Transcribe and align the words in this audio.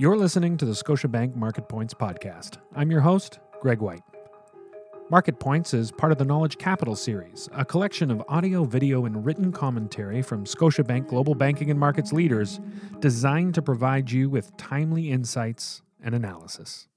You're 0.00 0.16
listening 0.16 0.56
to 0.56 0.64
the 0.64 0.72
Scotiabank 0.72 1.36
Market 1.36 1.68
Points 1.68 1.92
podcast. 1.92 2.56
I'm 2.74 2.90
your 2.90 3.02
host, 3.02 3.38
Greg 3.60 3.80
White. 3.80 4.00
Market 5.10 5.38
Points 5.38 5.74
is 5.74 5.92
part 5.92 6.10
of 6.10 6.16
the 6.16 6.24
Knowledge 6.24 6.56
Capital 6.56 6.96
series, 6.96 7.50
a 7.52 7.66
collection 7.66 8.10
of 8.10 8.22
audio, 8.26 8.64
video, 8.64 9.04
and 9.04 9.26
written 9.26 9.52
commentary 9.52 10.22
from 10.22 10.46
Scotiabank 10.46 11.06
Global 11.08 11.34
Banking 11.34 11.70
and 11.70 11.78
Markets 11.78 12.14
leaders 12.14 12.60
designed 13.00 13.54
to 13.56 13.60
provide 13.60 14.10
you 14.10 14.30
with 14.30 14.56
timely 14.56 15.10
insights 15.10 15.82
and 16.02 16.14
analysis. 16.14 16.88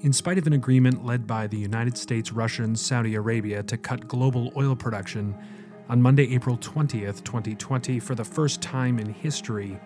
In 0.00 0.12
spite 0.12 0.38
of 0.38 0.48
an 0.48 0.54
agreement 0.54 1.06
led 1.06 1.24
by 1.24 1.46
the 1.46 1.56
United 1.56 1.96
States, 1.96 2.32
Russia, 2.32 2.64
and 2.64 2.76
Saudi 2.76 3.14
Arabia 3.14 3.62
to 3.62 3.76
cut 3.76 4.08
global 4.08 4.52
oil 4.56 4.74
production, 4.74 5.36
on 5.88 6.02
Monday, 6.02 6.34
April 6.34 6.58
20th, 6.58 7.22
2020, 7.22 8.00
for 8.00 8.14
the 8.14 8.24
first 8.24 8.60
time 8.60 8.98
in 8.98 9.08
history, 9.08 9.78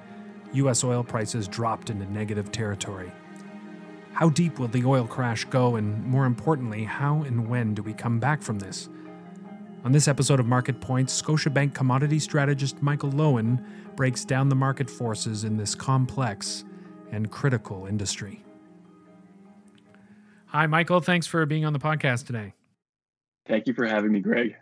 U.S. 0.55 0.85
oil 0.85 1.03
prices 1.03 1.49
dropped 1.49 1.91
into 1.91 2.11
negative 2.13 2.53
territory. 2.53 3.11
How 4.13 4.29
deep 4.29 4.59
will 4.59 4.69
the 4.69 4.85
oil 4.85 5.07
crash 5.07 5.45
go, 5.47 5.77
and 5.77 6.05
more 6.05 6.27
importantly, 6.27 6.85
how 6.85 7.23
and 7.23 7.49
when 7.49 7.75
do 7.75 7.83
we 7.83 7.95
come 7.95 8.19
back 8.19 8.43
from 8.43 8.59
this? 8.59 8.89
On 9.85 9.93
this 9.93 10.07
episode 10.07 10.39
of 10.39 10.47
Market 10.47 10.81
Points, 10.81 11.21
Scotiabank 11.21 11.75
commodity 11.75 12.19
strategist 12.19 12.83
Michael 12.83 13.11
Loewen 13.11 13.65
breaks 13.97 14.25
down 14.25 14.49
the 14.49 14.55
market 14.55 14.89
forces 14.89 15.45
in 15.45 15.57
this 15.57 15.75
complex 15.75 16.65
and 17.11 17.31
critical 17.31 17.87
industry. 17.87 18.45
Hi, 20.47 20.67
Michael. 20.67 21.01
Thanks 21.01 21.27
for 21.27 21.45
being 21.47 21.65
on 21.65 21.73
the 21.73 21.79
podcast 21.79 22.27
today. 22.27 22.53
Thank 23.47 23.67
you 23.67 23.73
for 23.75 23.87
having 23.87 24.13
me, 24.13 24.21
Greg. 24.21 24.55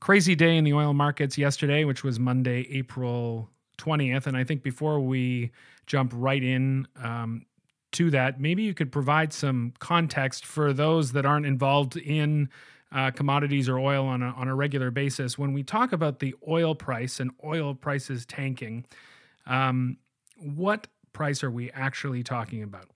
Crazy 0.00 0.34
day 0.34 0.56
in 0.56 0.64
the 0.64 0.72
oil 0.72 0.94
markets 0.94 1.36
yesterday, 1.36 1.84
which 1.84 2.02
was 2.02 2.18
Monday, 2.18 2.66
April 2.70 3.50
20th. 3.82 4.26
And 4.26 4.36
I 4.36 4.44
think 4.44 4.62
before 4.62 5.00
we 5.00 5.50
jump 5.86 6.12
right 6.14 6.42
in 6.42 6.86
um, 7.02 7.46
to 7.92 8.10
that, 8.10 8.40
maybe 8.40 8.62
you 8.62 8.74
could 8.74 8.92
provide 8.92 9.32
some 9.32 9.72
context 9.78 10.46
for 10.46 10.72
those 10.72 11.12
that 11.12 11.26
aren't 11.26 11.46
involved 11.46 11.96
in 11.96 12.48
uh, 12.94 13.10
commodities 13.10 13.68
or 13.68 13.78
oil 13.78 14.06
on 14.06 14.22
a, 14.22 14.30
on 14.30 14.48
a 14.48 14.54
regular 14.54 14.90
basis. 14.90 15.38
When 15.38 15.52
we 15.52 15.62
talk 15.62 15.92
about 15.92 16.18
the 16.18 16.34
oil 16.46 16.74
price 16.74 17.20
and 17.20 17.30
oil 17.44 17.74
prices 17.74 18.26
tanking, 18.26 18.84
um, 19.46 19.96
what 20.38 20.86
price 21.12 21.42
are 21.42 21.50
we 21.50 21.70
actually 21.72 22.22
talking 22.22 22.62
about? 22.62 22.86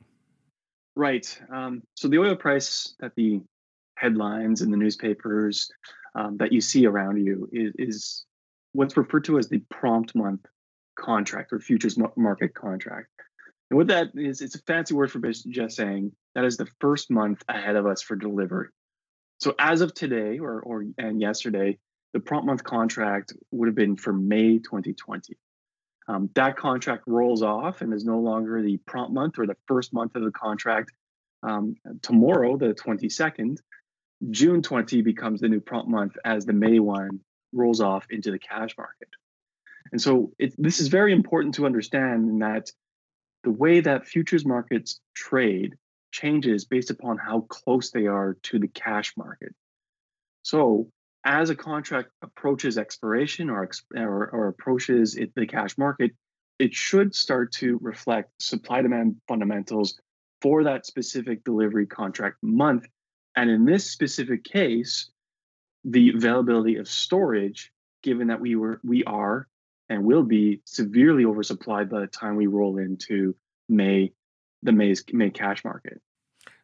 Right. 0.95 1.39
Um, 1.51 1.83
so 1.95 2.09
the 2.09 2.19
oil 2.19 2.37
price 2.37 2.95
that 3.01 3.14
the 3.17 3.41
headlines 3.97 4.62
in 4.62 4.70
the 4.70 4.77
newspapers 4.77 5.70
um, 6.14 6.39
that 6.39 6.53
you 6.53 6.61
see 6.61 6.87
around 6.87 7.25
you 7.25 7.48
is, 7.53 7.73
is, 7.79 8.25
what's 8.73 8.97
referred 8.97 9.25
to 9.25 9.39
as 9.39 9.48
the 9.48 9.62
prompt 9.70 10.14
month 10.14 10.45
contract 10.97 11.52
or 11.52 11.61
futures 11.61 11.98
market 12.16 12.55
contract. 12.55 13.08
And 13.70 13.78
what 13.78 13.89
that 13.89 14.08
is, 14.14 14.41
it's 14.41 14.55
a 14.55 14.62
fancy 14.62 14.94
word 14.94 15.11
for 15.11 15.20
just 15.20 15.77
saying 15.77 16.12
that 16.34 16.44
is 16.44 16.56
the 16.56 16.69
first 16.80 17.11
month 17.11 17.42
ahead 17.48 17.77
of 17.77 17.86
us 17.86 18.02
for 18.02 18.16
delivery. 18.16 18.69
So 19.39 19.55
as 19.58 19.80
of 19.80 19.92
today 19.92 20.39
or, 20.39 20.61
or 20.61 20.84
and 20.98 21.20
yesterday, 21.20 21.78
the 22.12 22.20
prompt 22.20 22.47
month 22.47 22.64
contract 22.64 23.33
would 23.50 23.67
have 23.69 23.74
been 23.74 23.97
for 23.97 24.12
May 24.12 24.58
2020. 24.58 25.36
Um, 26.08 26.30
that 26.34 26.56
contract 26.56 27.05
rolls 27.06 27.42
off 27.42 27.80
and 27.80 27.92
is 27.92 28.05
no 28.05 28.20
longer 28.20 28.62
the 28.62 28.78
prompt 28.86 29.12
month 29.12 29.39
or 29.39 29.47
the 29.47 29.56
first 29.67 29.92
month 29.92 30.14
of 30.14 30.22
the 30.22 30.30
contract. 30.30 30.92
Um, 31.42 31.77
tomorrow, 32.02 32.56
the 32.56 32.74
22nd, 32.74 33.58
June 34.30 34.62
20 34.62 35.02
becomes 35.02 35.41
the 35.41 35.48
new 35.48 35.61
prompt 35.61 35.91
month 35.91 36.17
as 36.24 36.47
the 36.47 36.52
May 36.52 36.78
one 36.78 37.20
rolls 37.52 37.80
off 37.80 38.06
into 38.11 38.30
the 38.30 38.39
cash 38.39 38.77
market. 38.78 39.08
And 39.92 40.01
so 40.01 40.33
it, 40.39 40.55
this 40.59 40.81
is 40.81 40.89
very 40.89 41.12
important 41.12 41.55
to 41.56 41.67
understand 41.67 42.29
in 42.29 42.39
that 42.41 42.70
the 43.45 43.51
way 43.51 43.81
that 43.81 44.06
futures 44.06 44.45
markets 44.45 45.01
trade 45.15 45.75
changes 46.12 46.65
based 46.65 46.91
upon 46.91 47.19
how 47.19 47.41
close 47.42 47.91
they 47.91 48.07
are 48.07 48.36
to 48.45 48.58
the 48.58 48.69
cash 48.69 49.13
market. 49.17 49.55
So 50.42 50.91
as 51.24 51.51
a 51.51 51.57
contract 51.57 52.11
approaches 52.23 52.79
expiration 52.79 53.51
or, 53.51 53.69
or, 53.95 54.30
or 54.30 54.48
approaches 54.48 55.17
it, 55.17 55.33
the 55.35 55.47
cash 55.47 55.77
market, 55.77 56.13
it 56.58 56.74
should 56.74 57.14
start 57.14 57.53
to 57.53 57.79
reflect 57.83 58.30
supply 58.41 58.83
demand 58.83 59.17
fundamentals 59.29 60.01
for 60.41 60.64
that 60.64 60.86
specific 60.86 61.45
delivery 61.45 61.86
contract 61.86 62.36
month. 62.42 62.86
And 63.35 63.51
in 63.51 63.64
this 63.64 63.91
specific 63.91 64.45
case, 64.45 65.11
the 65.85 66.13
availability 66.17 66.77
of 66.77 66.89
storage, 66.89 67.73
given 68.03 68.29
that 68.29 68.41
we 68.41 68.57
were 68.57 68.80
we 68.83 69.05
are 69.05 69.47
and 69.89 70.05
will 70.05 70.23
be 70.23 70.61
severely 70.64 71.24
oversupplied 71.24 71.89
by 71.89 72.01
the 72.01 72.07
time 72.07 72.36
we 72.36 72.47
roll 72.47 72.79
into 72.79 73.35
May, 73.69 74.13
the 74.63 74.73
May's 74.73 75.05
May 75.13 75.30
cash 75.30 75.64
market. 75.64 76.01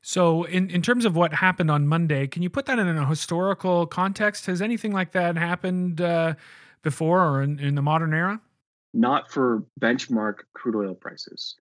So, 0.02 0.42
in, 0.44 0.68
in 0.70 0.82
terms 0.82 1.04
of 1.04 1.14
what 1.14 1.32
happened 1.32 1.70
on 1.70 1.86
Monday, 1.86 2.26
can 2.26 2.42
you 2.42 2.50
put 2.50 2.66
that 2.66 2.78
in 2.78 2.88
a 2.88 3.06
historical 3.06 3.86
context? 3.86 4.46
Has 4.46 4.60
anything 4.60 4.92
like 4.92 5.12
that 5.12 5.36
happened 5.36 6.00
uh, 6.00 6.34
before 6.82 7.20
or 7.20 7.42
in, 7.42 7.60
in 7.60 7.76
the 7.76 7.82
modern 7.82 8.12
era? 8.12 8.40
Not 8.92 9.30
for 9.30 9.64
benchmark 9.80 10.40
crude 10.54 10.76
oil 10.76 10.94
prices. 10.94 11.56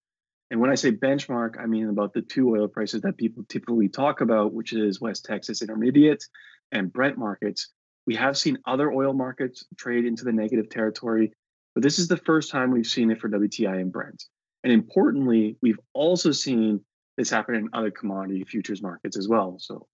And 0.49 0.59
when 0.59 0.71
I 0.71 0.75
say 0.75 0.91
benchmark, 0.91 1.59
I 1.59 1.67
mean 1.67 1.87
about 1.87 2.13
the 2.13 2.21
two 2.21 2.49
oil 2.49 2.67
prices 2.67 3.01
that 3.01 3.15
people 3.15 3.43
typically 3.47 3.87
talk 3.87 4.21
about, 4.21 4.53
which 4.53 4.73
is 4.73 4.99
West 4.99 5.23
Texas 5.23 5.61
Intermediate 5.61 6.25
and 6.71 6.91
Brent 6.91 7.17
markets. 7.17 7.69
We 8.07 8.15
have 8.15 8.37
seen 8.37 8.57
other 8.65 8.91
oil 8.91 9.13
markets 9.13 9.65
trade 9.77 10.05
into 10.05 10.25
the 10.25 10.33
negative 10.33 10.69
territory 10.69 11.31
but 11.73 11.83
this 11.83 11.99
is 11.99 12.07
the 12.07 12.17
first 12.17 12.51
time 12.51 12.71
we've 12.71 12.85
seen 12.85 13.11
it 13.11 13.19
for 13.19 13.29
WTI 13.29 13.79
and 13.79 13.91
Brent. 13.91 14.25
And 14.63 14.71
importantly, 14.71 15.57
we've 15.61 15.79
also 15.93 16.31
seen 16.31 16.81
this 17.17 17.29
happen 17.29 17.55
in 17.55 17.69
other 17.73 17.91
commodity 17.91 18.43
futures 18.43 18.81
markets 18.81 19.17
as 19.17 19.27
well. 19.27 19.57
So, 19.59 19.87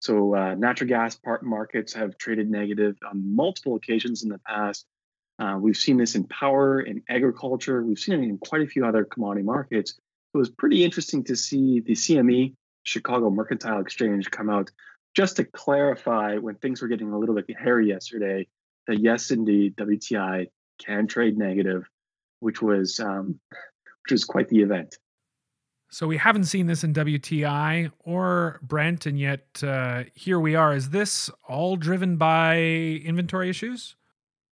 so 0.00 0.34
uh, 0.34 0.54
natural 0.54 0.88
gas 0.88 1.16
part 1.16 1.42
markets 1.42 1.92
have 1.94 2.18
traded 2.18 2.50
negative 2.50 2.96
on 3.08 3.34
multiple 3.34 3.76
occasions 3.76 4.22
in 4.22 4.28
the 4.28 4.40
past. 4.46 4.86
Uh, 5.38 5.56
we've 5.58 5.76
seen 5.76 5.96
this 5.96 6.14
in 6.14 6.24
power, 6.24 6.80
in 6.80 7.02
agriculture. 7.08 7.82
We've 7.82 7.98
seen 7.98 8.22
it 8.22 8.24
in 8.24 8.38
quite 8.38 8.62
a 8.62 8.66
few 8.66 8.84
other 8.84 9.04
commodity 9.04 9.44
markets. 9.44 9.94
It 10.34 10.38
was 10.38 10.50
pretty 10.50 10.84
interesting 10.84 11.24
to 11.24 11.36
see 11.36 11.80
the 11.80 11.92
CME, 11.92 12.54
Chicago 12.82 13.30
Mercantile 13.30 13.80
Exchange, 13.80 14.30
come 14.30 14.50
out 14.50 14.70
just 15.16 15.36
to 15.36 15.44
clarify 15.44 16.36
when 16.36 16.56
things 16.56 16.82
were 16.82 16.88
getting 16.88 17.10
a 17.12 17.18
little 17.18 17.34
bit 17.34 17.46
hairy 17.58 17.88
yesterday 17.88 18.46
that 18.86 19.00
yes, 19.00 19.30
indeed, 19.30 19.76
WTI 19.76 20.46
can 20.84 21.06
trade 21.06 21.38
negative, 21.38 21.84
which 22.40 22.60
was 22.62 23.00
um, 23.00 23.38
which 24.04 24.12
was 24.12 24.24
quite 24.24 24.48
the 24.48 24.60
event. 24.60 24.96
So 25.92 26.06
we 26.06 26.16
haven't 26.16 26.44
seen 26.44 26.66
this 26.66 26.84
in 26.84 26.92
WTI 26.92 27.90
or 28.04 28.60
Brent, 28.62 29.06
and 29.06 29.18
yet 29.18 29.60
uh, 29.62 30.04
here 30.14 30.38
we 30.38 30.54
are. 30.54 30.72
Is 30.72 30.90
this 30.90 31.28
all 31.48 31.76
driven 31.76 32.16
by 32.16 32.58
inventory 32.58 33.50
issues? 33.50 33.96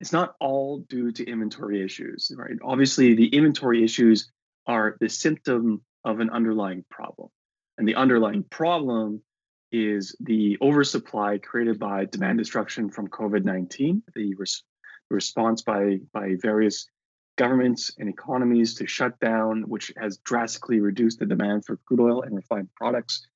It's 0.01 0.13
not 0.13 0.37
all 0.39 0.85
due 0.89 1.11
to 1.11 1.25
inventory 1.25 1.85
issues, 1.85 2.31
right? 2.37 2.57
Obviously, 2.63 3.15
the 3.15 3.27
inventory 3.29 3.83
issues 3.83 4.31
are 4.67 4.97
the 5.01 5.09
symptom 5.09 5.83
of 6.05 6.21
an 6.21 6.31
underlying 6.31 6.85
problem, 6.89 7.31
and 7.79 7.89
the 7.89 7.97
underlying 7.97 8.45
problem 8.45 9.21
is 9.73 10.15
the 10.21 10.57
oversupply 10.63 11.39
created 11.39 11.81
by 11.81 12.05
demand 12.05 12.39
destruction 12.39 12.91
from 12.91 13.09
COVID 13.09 13.45
nineteen, 13.45 14.05
the 14.15 14.35
res- 14.37 14.63
response 15.11 15.63
by 15.63 15.99
by 16.13 16.37
various 16.41 16.89
governments 17.37 17.91
and 17.99 18.09
economies 18.09 18.75
to 18.77 18.87
shut 18.87 19.19
down, 19.21 19.63
which 19.63 19.93
has 19.97 20.19
drastically 20.19 20.81
reduced 20.81 21.19
the 21.19 21.27
demand 21.27 21.65
for 21.65 21.79
crude 21.87 22.01
oil 22.01 22.23
and 22.23 22.37
refined 22.37 22.69
products 22.75 23.27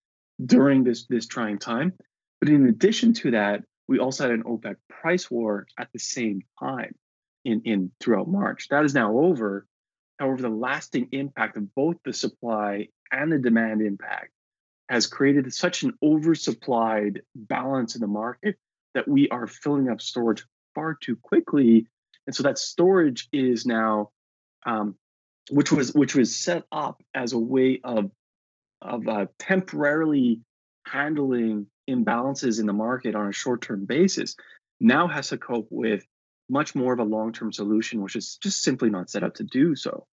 during 0.44 0.84
this 0.84 1.06
this 1.06 1.26
trying 1.26 1.58
time. 1.58 1.92
But 2.40 2.48
in 2.48 2.68
addition 2.68 3.12
to 3.14 3.32
that, 3.32 3.64
we 3.88 3.98
also 3.98 4.24
had 4.24 4.32
an 4.32 4.44
OPEC 4.44 4.76
price 4.88 5.30
war 5.30 5.66
at 5.78 5.88
the 5.92 5.98
same 5.98 6.42
time 6.60 6.94
in, 7.44 7.62
in 7.64 7.90
throughout 8.00 8.28
March. 8.28 8.68
That 8.68 8.84
is 8.84 8.94
now 8.94 9.18
over. 9.18 9.66
However, 10.18 10.42
the 10.42 10.48
lasting 10.48 11.08
impact 11.12 11.56
of 11.56 11.74
both 11.74 11.96
the 12.04 12.12
supply 12.12 12.88
and 13.10 13.32
the 13.32 13.38
demand 13.38 13.82
impact 13.82 14.30
has 14.88 15.06
created 15.06 15.52
such 15.52 15.82
an 15.82 15.92
oversupplied 16.02 17.20
balance 17.34 17.94
in 17.94 18.00
the 18.00 18.06
market 18.06 18.56
that 18.94 19.06
we 19.06 19.28
are 19.28 19.46
filling 19.46 19.88
up 19.88 20.00
storage 20.00 20.44
far 20.78 20.94
too 20.94 21.16
quickly, 21.16 21.86
and 22.26 22.34
so 22.34 22.44
that 22.44 22.58
storage 22.58 23.28
is 23.32 23.66
now, 23.66 24.10
um, 24.64 24.94
which 25.50 25.72
was 25.72 25.92
which 25.92 26.14
was 26.14 26.36
set 26.36 26.64
up 26.70 27.02
as 27.14 27.32
a 27.32 27.38
way 27.38 27.80
of 27.82 28.10
of 28.80 29.08
uh, 29.08 29.26
temporarily 29.38 30.40
handling 30.86 31.66
imbalances 31.90 32.60
in 32.60 32.66
the 32.66 32.72
market 32.72 33.14
on 33.16 33.28
a 33.28 33.32
short 33.32 33.60
term 33.62 33.86
basis, 33.86 34.36
now 34.78 35.08
has 35.08 35.30
to 35.30 35.38
cope 35.38 35.66
with 35.70 36.06
much 36.48 36.74
more 36.74 36.92
of 36.92 37.00
a 37.00 37.04
long 37.04 37.32
term 37.32 37.52
solution, 37.52 38.02
which 38.02 38.14
is 38.14 38.38
just 38.40 38.62
simply 38.62 38.88
not 38.88 39.10
set 39.10 39.24
up 39.24 39.34
to 39.34 39.44
do 39.44 39.74
so. 39.74 40.06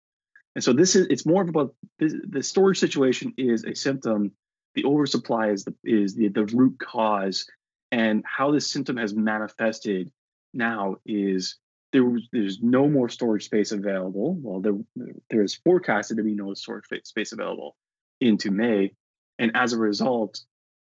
And 0.55 0.63
so 0.63 0.73
this 0.73 0.95
is 0.95 1.07
it's 1.09 1.27
more 1.27 1.43
about 1.43 1.75
this, 1.99 2.15
the 2.29 2.43
storage 2.43 2.79
situation 2.79 3.35
is 3.37 3.65
a 3.65 3.75
symptom. 3.75 4.33
The 4.75 4.85
oversupply 4.85 5.49
is 5.49 5.65
the 5.65 5.75
is 5.83 6.15
the, 6.15 6.29
the 6.29 6.45
root 6.47 6.79
cause, 6.79 7.47
and 7.91 8.23
how 8.25 8.53
this 8.53 8.71
symptom 8.71 8.97
has 8.97 9.13
manifested 9.13 10.13
now 10.55 10.97
is 11.07 11.57
there 11.93 12.11
there's 12.33 12.61
no 12.63 12.89
more 12.89 13.09
storage 13.09 13.45
space 13.45 13.73
available. 13.73 14.35
Well, 14.41 14.61
there 14.61 15.15
there 15.31 15.43
is 15.43 15.55
forecasted 15.55 16.17
to 16.17 16.23
be 16.23 16.35
no 16.35 16.55
storage 16.55 16.87
space 17.05 17.33
available 17.33 17.77
into 18.21 18.51
May, 18.51 18.93
and 19.39 19.53
as 19.55 19.73
a 19.73 19.79
result, 19.79 20.41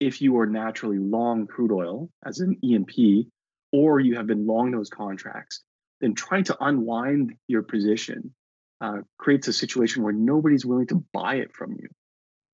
if 0.00 0.22
you 0.22 0.38
are 0.38 0.46
naturally 0.46 0.98
long 0.98 1.46
crude 1.46 1.72
oil 1.72 2.10
as 2.24 2.40
an 2.40 2.58
E&P, 2.62 3.28
or 3.72 4.00
you 4.00 4.16
have 4.16 4.26
been 4.26 4.46
long 4.46 4.70
those 4.70 4.90
contracts, 4.90 5.62
then 6.00 6.14
trying 6.14 6.44
to 6.44 6.56
unwind 6.64 7.34
your 7.46 7.62
position 7.62 8.34
uh, 8.80 8.98
creates 9.18 9.48
a 9.48 9.52
situation 9.52 10.02
where 10.02 10.12
nobody's 10.12 10.66
willing 10.66 10.86
to 10.86 11.04
buy 11.12 11.36
it 11.36 11.54
from 11.54 11.72
you, 11.72 11.88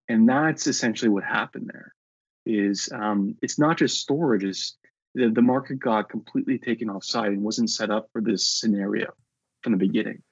and 0.09 0.29
that's 0.29 0.67
essentially 0.67 1.11
what 1.11 1.25
happened 1.25 1.71
there. 1.73 1.95
Is 2.45 2.89
um, 2.93 3.37
it's 3.41 3.59
not 3.59 3.79
just 3.79 4.01
storage; 4.01 4.43
is 4.43 4.77
the, 5.15 5.29
the 5.29 5.43
market 5.43 5.79
got 5.79 6.09
completely 6.09 6.59
taken 6.59 6.89
offside 6.89 7.33
and 7.33 7.43
wasn't 7.43 7.71
set 7.71 7.91
up 7.91 8.09
for 8.13 8.21
this 8.21 8.47
scenario 8.47 9.13
from 9.63 9.73
the 9.73 9.79
beginning. 9.79 10.23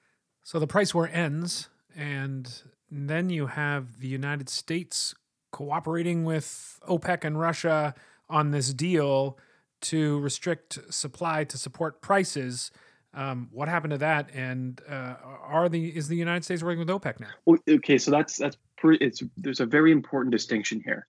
So 0.43 0.59
the 0.59 0.67
price 0.67 0.94
war 0.94 1.09
ends, 1.12 1.69
and 1.97 2.50
then 2.91 3.31
you 3.31 3.47
have 3.47 4.00
the 4.00 4.09
United 4.09 4.49
States 4.49 5.15
cooperating 5.53 6.25
with 6.25 6.79
OPEC 6.88 7.25
and 7.25 7.38
Russia 7.38 7.94
on 8.29 8.50
this 8.50 8.73
deal 8.73 9.38
to 9.82 10.19
restrict 10.21 10.79
supply 10.91 11.44
to 11.44 11.59
support 11.59 12.00
prices. 12.00 12.71
Um, 13.12 13.49
what 13.50 13.69
happened 13.69 13.93
to 13.93 13.99
that? 13.99 14.31
And 14.32 14.81
uh, 14.88 15.17
are 15.43 15.69
the 15.69 15.97
is 15.97 16.09
the 16.09 16.17
United 16.17 16.44
States 16.44 16.62
working 16.62 16.79
with 16.79 16.88
OPEC 16.88 17.21
now? 17.21 17.29
Well, 17.44 17.59
okay, 17.69 17.99
so 17.99 18.11
that's 18.11 18.37
that's 18.37 18.56
pretty. 18.77 19.05
It's 19.05 19.23
there's 19.37 19.61
a 19.61 19.67
very 19.67 19.93
important 19.93 20.32
distinction 20.32 20.81
here 20.85 21.06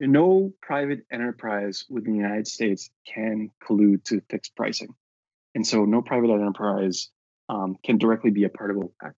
no 0.00 0.52
private 0.60 1.06
enterprise 1.10 1.84
within 1.88 2.12
the 2.12 2.18
United 2.18 2.46
States 2.46 2.90
can 3.06 3.50
collude 3.66 4.04
to 4.04 4.20
fix 4.30 4.48
pricing. 4.48 4.94
And 5.54 5.66
so 5.66 5.84
no 5.84 6.02
private 6.02 6.30
enterprise 6.30 7.08
um, 7.48 7.76
can 7.84 7.98
directly 7.98 8.30
be 8.30 8.44
a 8.44 8.48
part 8.48 8.70
of 8.70 8.76
OPEC. 8.76 9.12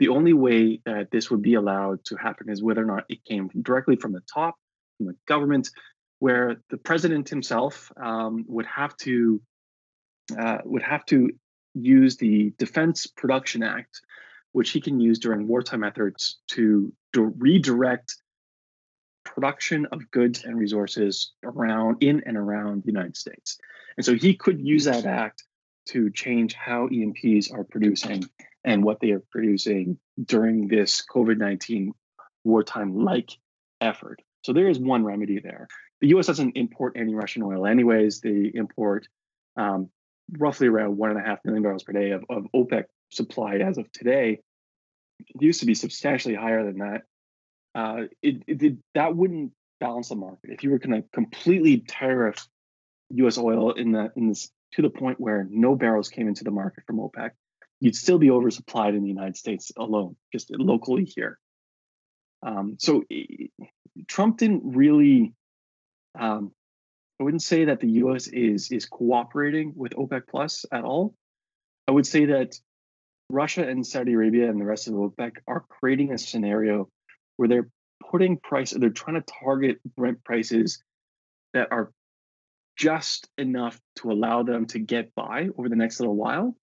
The 0.00 0.08
only 0.08 0.32
way 0.32 0.80
that 0.86 1.10
this 1.12 1.30
would 1.30 1.42
be 1.42 1.54
allowed 1.54 2.04
to 2.06 2.16
happen 2.16 2.50
is 2.50 2.62
whether 2.62 2.82
or 2.82 2.86
not 2.86 3.04
it 3.08 3.24
came 3.24 3.48
directly 3.62 3.96
from 3.96 4.12
the 4.12 4.22
top, 4.32 4.56
from 4.96 5.06
the 5.06 5.16
government, 5.28 5.70
where 6.18 6.56
the 6.70 6.78
president 6.78 7.28
himself 7.28 7.92
um, 7.96 8.44
would 8.48 8.66
have 8.66 8.96
to 8.98 9.40
uh, 10.36 10.58
would 10.64 10.82
have 10.82 11.04
to 11.04 11.30
use 11.74 12.16
the 12.16 12.52
Defense 12.58 13.06
Production 13.06 13.62
Act, 13.62 14.00
which 14.52 14.70
he 14.70 14.80
can 14.80 14.98
use 14.98 15.18
during 15.18 15.46
wartime 15.46 15.84
efforts 15.84 16.40
to 16.48 16.92
redirect 17.14 18.16
production 19.24 19.86
of 19.92 20.10
goods 20.10 20.44
and 20.44 20.56
resources 20.58 21.32
around 21.42 22.02
in 22.02 22.22
and 22.26 22.36
around 22.36 22.82
the 22.82 22.92
United 22.92 23.16
States. 23.16 23.58
And 23.96 24.04
so 24.04 24.14
he 24.14 24.34
could 24.34 24.60
use 24.60 24.84
that 24.84 25.06
act 25.06 25.44
to 25.88 26.10
change 26.10 26.54
how 26.54 26.88
E&Ps 26.90 27.50
are 27.50 27.64
producing 27.64 28.24
and 28.64 28.82
what 28.82 29.00
they 29.00 29.10
are 29.10 29.22
producing 29.30 29.98
during 30.24 30.68
this 30.68 31.04
COVID 31.12 31.36
19 31.36 31.92
wartime 32.44 33.04
like 33.04 33.30
effort. 33.80 34.22
So 34.42 34.52
there 34.52 34.68
is 34.68 34.78
one 34.78 35.04
remedy 35.04 35.40
there. 35.40 35.68
The 36.00 36.08
US 36.08 36.26
doesn't 36.26 36.56
import 36.56 36.94
any 36.96 37.14
Russian 37.14 37.42
oil, 37.42 37.66
anyways. 37.66 38.20
They 38.20 38.50
import 38.54 39.08
um, 39.56 39.90
roughly 40.38 40.68
around 40.68 40.96
one 40.96 41.10
and 41.10 41.18
a 41.18 41.22
half 41.22 41.38
million 41.44 41.62
barrels 41.62 41.82
per 41.82 41.92
day 41.92 42.10
of, 42.10 42.24
of 42.28 42.46
OPEC 42.54 42.84
supply 43.10 43.56
as 43.56 43.78
of 43.78 43.90
today. 43.92 44.40
It 45.20 45.42
used 45.42 45.60
to 45.60 45.66
be 45.66 45.74
substantially 45.74 46.34
higher 46.34 46.64
than 46.64 46.78
that 46.78 47.02
uh, 47.74 48.02
it, 48.22 48.42
it, 48.46 48.76
that 48.94 49.16
wouldn't 49.16 49.52
balance 49.80 50.08
the 50.08 50.16
market. 50.16 50.50
If 50.50 50.62
you 50.62 50.70
were 50.70 50.78
going 50.78 51.02
to 51.02 51.08
completely 51.12 51.78
tariff 51.78 52.46
U.S. 53.10 53.38
oil 53.38 53.72
in 53.72 53.92
the 53.92 54.12
in 54.16 54.28
this 54.28 54.50
to 54.74 54.82
the 54.82 54.90
point 54.90 55.20
where 55.20 55.46
no 55.50 55.76
barrels 55.76 56.08
came 56.08 56.28
into 56.28 56.44
the 56.44 56.50
market 56.50 56.84
from 56.86 56.98
OPEC, 56.98 57.30
you'd 57.80 57.94
still 57.94 58.18
be 58.18 58.28
oversupplied 58.28 58.96
in 58.96 59.02
the 59.02 59.08
United 59.08 59.36
States 59.36 59.70
alone, 59.76 60.16
just 60.32 60.50
locally 60.50 61.04
here. 61.04 61.38
Um, 62.42 62.76
so 62.78 63.04
Trump 64.08 64.38
didn't 64.38 64.62
really. 64.64 65.32
Um, 66.18 66.52
I 67.20 67.24
wouldn't 67.24 67.42
say 67.42 67.66
that 67.66 67.80
the 67.80 67.90
U.S. 67.90 68.26
is 68.28 68.70
is 68.70 68.86
cooperating 68.86 69.72
with 69.76 69.92
OPEC 69.92 70.22
Plus 70.28 70.64
at 70.72 70.84
all. 70.84 71.14
I 71.86 71.92
would 71.92 72.06
say 72.06 72.26
that 72.26 72.58
Russia 73.30 73.66
and 73.66 73.86
Saudi 73.86 74.12
Arabia 74.12 74.48
and 74.48 74.60
the 74.60 74.64
rest 74.64 74.88
of 74.88 74.94
OPEC 74.94 75.32
are 75.46 75.64
creating 75.68 76.12
a 76.12 76.18
scenario 76.18 76.88
where 77.36 77.48
they're 77.48 77.68
putting 78.10 78.36
price, 78.36 78.70
they're 78.70 78.90
trying 78.90 79.20
to 79.20 79.32
target 79.42 79.80
Brent 79.96 80.24
prices 80.24 80.82
that 81.52 81.68
are 81.70 81.92
just 82.76 83.28
enough 83.38 83.80
to 83.96 84.10
allow 84.10 84.42
them 84.42 84.66
to 84.66 84.78
get 84.78 85.14
by 85.14 85.48
over 85.56 85.68
the 85.68 85.76
next 85.76 86.00
little 86.00 86.16
while, 86.16 86.56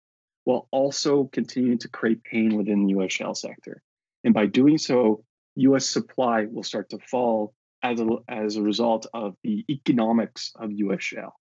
while 0.43 0.67
also 0.71 1.25
continuing 1.25 1.77
to 1.79 1.89
create 1.89 2.23
pain 2.23 2.57
within 2.57 2.85
the 2.85 2.99
US 2.99 3.11
shale 3.11 3.35
sector. 3.35 3.81
And 4.23 4.33
by 4.33 4.45
doing 4.45 4.77
so, 4.77 5.23
US 5.55 5.85
supply 5.85 6.45
will 6.45 6.63
start 6.63 6.89
to 6.89 6.99
fall 6.99 7.53
as 7.83 7.99
a, 7.99 8.07
as 8.27 8.55
a 8.55 8.61
result 8.61 9.07
of 9.13 9.35
the 9.43 9.65
economics 9.69 10.51
of 10.55 10.71
US 10.71 11.01
shale. 11.03 11.33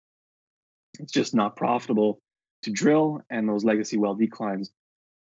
It's 0.99 1.13
just 1.13 1.35
not 1.35 1.57
profitable 1.57 2.21
to 2.63 2.71
drill, 2.71 3.23
and 3.31 3.49
those 3.49 3.65
legacy 3.65 3.97
well 3.97 4.15
declines 4.15 4.71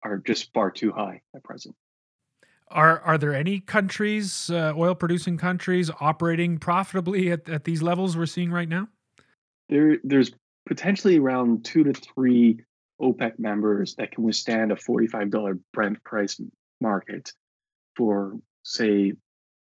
are 0.02 0.18
just 0.18 0.52
far 0.52 0.70
too 0.70 0.92
high 0.92 1.22
at 1.34 1.42
present. 1.42 1.74
Are 2.68 3.00
are 3.00 3.16
there 3.16 3.34
any 3.34 3.60
countries, 3.60 4.50
uh, 4.50 4.72
oil 4.76 4.94
producing 4.94 5.36
countries, 5.36 5.90
operating 6.00 6.58
profitably 6.58 7.30
at, 7.30 7.48
at 7.48 7.64
these 7.64 7.82
levels 7.82 8.16
we're 8.16 8.26
seeing 8.26 8.50
right 8.50 8.68
now? 8.68 8.88
There, 9.68 9.98
there's 10.02 10.32
potentially 10.66 11.18
around 11.18 11.64
two 11.64 11.84
to 11.84 11.92
three 11.92 12.60
OPEC 13.00 13.38
members 13.38 13.94
that 13.96 14.12
can 14.12 14.24
withstand 14.24 14.72
a 14.72 14.76
forty-five 14.76 15.30
dollar 15.30 15.58
Brent 15.72 16.02
price 16.02 16.40
market 16.80 17.32
for, 17.94 18.38
say, 18.64 18.92
you 18.92 19.16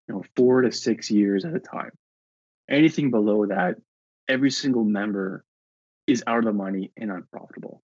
know, 0.08 0.22
four 0.36 0.60
to 0.62 0.70
six 0.70 1.10
years 1.10 1.44
at 1.44 1.54
a 1.54 1.60
time. 1.60 1.90
Anything 2.70 3.10
below 3.10 3.46
that, 3.46 3.76
every 4.28 4.50
single 4.50 4.84
member 4.84 5.44
is 6.06 6.22
out 6.26 6.38
of 6.38 6.44
the 6.44 6.52
money 6.52 6.92
and 6.96 7.10
unprofitable. 7.10 7.82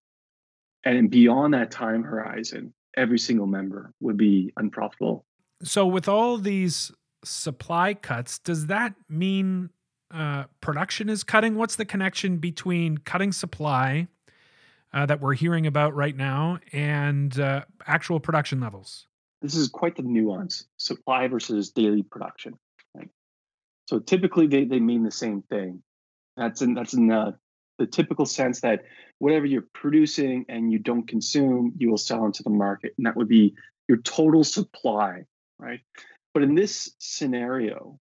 And 0.84 1.11
beyond 1.11 1.54
that 1.54 1.70
time 1.70 2.02
horizon, 2.02 2.75
every 2.99 3.19
single 3.19 3.47
member 3.47 3.93
would 4.00 4.17
be 4.17 4.53
unprofitable. 4.56 5.25
So, 5.62 5.87
with 5.87 6.09
all 6.09 6.37
these 6.37 6.93
supply 7.25 7.95
cuts, 7.95 8.39
does 8.39 8.67
that 8.67 8.95
mean 9.09 9.71
uh, 10.12 10.45
production 10.61 11.09
is 11.09 11.25
cutting? 11.25 11.55
What's 11.55 11.77
the 11.77 11.85
connection 11.85 12.39
between 12.39 12.99
cutting 12.99 13.33
supply 13.33 14.09
uh, 14.93 15.06
that 15.06 15.21
we're 15.21 15.35
hearing 15.35 15.67
about 15.67 15.95
right 15.95 16.17
now 16.17 16.59
and 16.73 17.39
uh, 17.39 17.65
actual 17.87 18.21
production 18.21 18.61
levels? 18.61 19.07
This 19.40 19.55
is 19.55 19.69
quite 19.69 19.97
the 19.97 20.02
nuance 20.02 20.67
supply 20.76 21.28
versus 21.28 21.71
daily 21.71 22.02
production. 22.02 22.59
Right? 22.95 23.09
So, 23.88 24.00
typically, 24.00 24.47
they, 24.47 24.64
they 24.64 24.81
mean 24.81 25.05
the 25.05 25.11
same 25.11 25.43
thing. 25.43 25.83
That's 26.37 26.62
in, 26.62 26.75
that's 26.75 26.95
in 26.95 27.09
the, 27.09 27.37
the 27.78 27.87
typical 27.87 28.26
sense 28.26 28.61
that 28.61 28.83
whatever 29.18 29.46
you're 29.46 29.66
producing 29.72 30.46
and 30.48 30.72
you 30.72 30.78
don't 30.78 31.06
consume, 31.08 31.72
you 31.76 31.90
will 31.90 31.98
sell 31.98 32.25
into 32.25 32.42
the 32.42 32.50
market. 32.50 32.94
And 32.96 33.06
that 33.06 33.16
would 33.16 33.28
be 33.28 33.54
your 33.88 33.98
total 33.98 34.44
supply, 34.44 35.25
right? 35.58 35.80
But 36.34 36.42
in 36.42 36.54
this 36.54 36.94
scenario, 36.98 37.98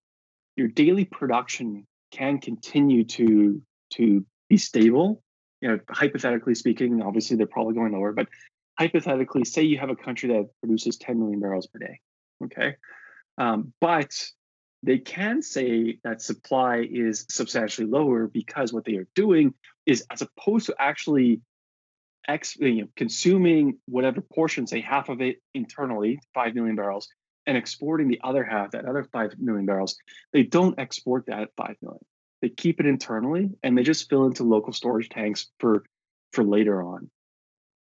your 0.56 0.68
daily 0.68 1.04
production 1.04 1.86
can 2.12 2.38
continue 2.38 3.04
to 3.04 3.62
to 3.94 4.24
be 4.48 4.56
stable. 4.56 5.22
You 5.60 5.68
know, 5.68 5.80
hypothetically 5.90 6.54
speaking, 6.54 7.02
obviously 7.02 7.36
they're 7.36 7.46
probably 7.46 7.74
going 7.74 7.92
lower, 7.92 8.12
but 8.12 8.28
hypothetically, 8.78 9.44
say 9.44 9.62
you 9.62 9.78
have 9.78 9.90
a 9.90 9.96
country 9.96 10.28
that 10.28 10.48
produces 10.60 10.96
10 10.98 11.18
million 11.18 11.40
barrels 11.40 11.66
per 11.66 11.78
day. 11.80 12.00
Okay. 12.44 12.76
Um, 13.38 13.72
but 13.80 14.14
they 14.82 14.98
can 14.98 15.42
say 15.42 15.98
that 16.04 16.22
supply 16.22 16.86
is 16.88 17.26
substantially 17.28 17.88
lower 17.88 18.28
because 18.28 18.72
what 18.72 18.84
they 18.84 18.96
are 18.96 19.08
doing 19.14 19.54
is 19.88 20.04
as 20.10 20.20
opposed 20.20 20.66
to 20.66 20.74
actually 20.78 21.40
ex, 22.28 22.56
you 22.58 22.82
know, 22.82 22.88
consuming 22.94 23.78
whatever 23.86 24.20
portion, 24.20 24.66
say 24.66 24.82
half 24.82 25.08
of 25.08 25.22
it 25.22 25.38
internally, 25.54 26.20
5 26.34 26.54
million 26.54 26.76
barrels, 26.76 27.08
and 27.46 27.56
exporting 27.56 28.08
the 28.08 28.20
other 28.22 28.44
half, 28.44 28.72
that 28.72 28.84
other 28.84 29.04
5 29.04 29.38
million 29.38 29.64
barrels, 29.64 29.96
they 30.34 30.42
don't 30.42 30.78
export 30.78 31.24
that 31.26 31.48
5 31.56 31.76
million. 31.80 32.04
They 32.42 32.50
keep 32.50 32.80
it 32.80 32.86
internally 32.86 33.50
and 33.62 33.76
they 33.76 33.82
just 33.82 34.10
fill 34.10 34.26
into 34.26 34.44
local 34.44 34.74
storage 34.74 35.08
tanks 35.08 35.46
for, 35.58 35.84
for 36.32 36.44
later 36.44 36.82
on. 36.82 37.10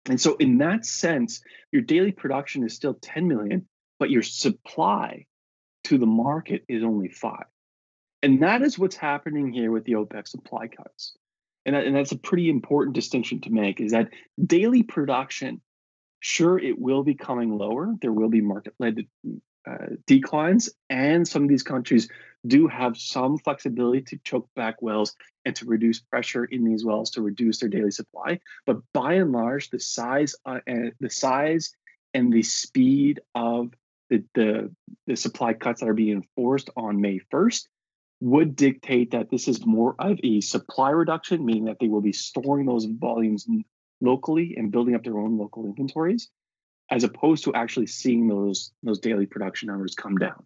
And 0.08 0.20
so, 0.20 0.36
in 0.36 0.58
that 0.58 0.86
sense, 0.86 1.42
your 1.72 1.82
daily 1.82 2.12
production 2.12 2.64
is 2.64 2.74
still 2.74 2.94
10 2.94 3.26
million, 3.26 3.66
but 3.98 4.08
your 4.08 4.22
supply 4.22 5.26
to 5.84 5.98
the 5.98 6.06
market 6.06 6.64
is 6.68 6.84
only 6.84 7.08
five. 7.08 7.44
And 8.22 8.42
that 8.42 8.62
is 8.62 8.78
what's 8.78 8.96
happening 8.96 9.52
here 9.52 9.70
with 9.70 9.84
the 9.84 9.92
OPEC 9.92 10.28
supply 10.28 10.68
cuts. 10.68 11.16
And, 11.68 11.76
and 11.76 11.94
that's 11.94 12.12
a 12.12 12.18
pretty 12.18 12.48
important 12.48 12.94
distinction 12.94 13.42
to 13.42 13.50
make 13.50 13.78
is 13.78 13.92
that 13.92 14.08
daily 14.42 14.82
production, 14.82 15.60
sure, 16.20 16.58
it 16.58 16.78
will 16.78 17.02
be 17.02 17.14
coming 17.14 17.58
lower. 17.58 17.94
There 18.00 18.12
will 18.12 18.30
be 18.30 18.40
market 18.40 18.72
led 18.78 19.06
uh, 19.68 19.96
declines. 20.06 20.70
And 20.88 21.28
some 21.28 21.42
of 21.42 21.50
these 21.50 21.62
countries 21.62 22.08
do 22.46 22.68
have 22.68 22.96
some 22.96 23.36
flexibility 23.36 24.00
to 24.00 24.18
choke 24.24 24.48
back 24.56 24.80
wells 24.80 25.14
and 25.44 25.54
to 25.56 25.66
reduce 25.66 26.00
pressure 26.00 26.46
in 26.46 26.64
these 26.64 26.86
wells 26.86 27.10
to 27.10 27.20
reduce 27.20 27.58
their 27.58 27.68
daily 27.68 27.90
supply. 27.90 28.40
But 28.64 28.78
by 28.94 29.14
and 29.14 29.32
large, 29.32 29.68
the 29.68 29.78
size 29.78 30.34
uh, 30.46 30.60
and 30.66 30.92
the 31.00 31.10
size 31.10 31.70
and 32.14 32.32
the 32.32 32.44
speed 32.44 33.20
of 33.34 33.74
the, 34.08 34.24
the, 34.34 34.74
the 35.06 35.16
supply 35.16 35.52
cuts 35.52 35.80
that 35.80 35.88
are 35.90 35.94
being 35.94 36.16
enforced 36.16 36.70
on 36.78 37.02
May 37.02 37.20
1st 37.30 37.66
would 38.20 38.56
dictate 38.56 39.12
that 39.12 39.30
this 39.30 39.46
is 39.46 39.64
more 39.64 39.94
of 39.98 40.18
a 40.24 40.40
supply 40.40 40.90
reduction, 40.90 41.44
meaning 41.44 41.66
that 41.66 41.78
they 41.78 41.88
will 41.88 42.00
be 42.00 42.12
storing 42.12 42.66
those 42.66 42.84
volumes 42.84 43.46
locally 44.00 44.54
and 44.56 44.72
building 44.72 44.94
up 44.94 45.04
their 45.04 45.18
own 45.18 45.38
local 45.38 45.64
inventories, 45.64 46.28
as 46.90 47.04
opposed 47.04 47.44
to 47.44 47.54
actually 47.54 47.86
seeing 47.86 48.28
those 48.28 48.72
those 48.82 48.98
daily 48.98 49.26
production 49.26 49.68
numbers 49.68 49.94
come 49.94 50.16
down. 50.16 50.44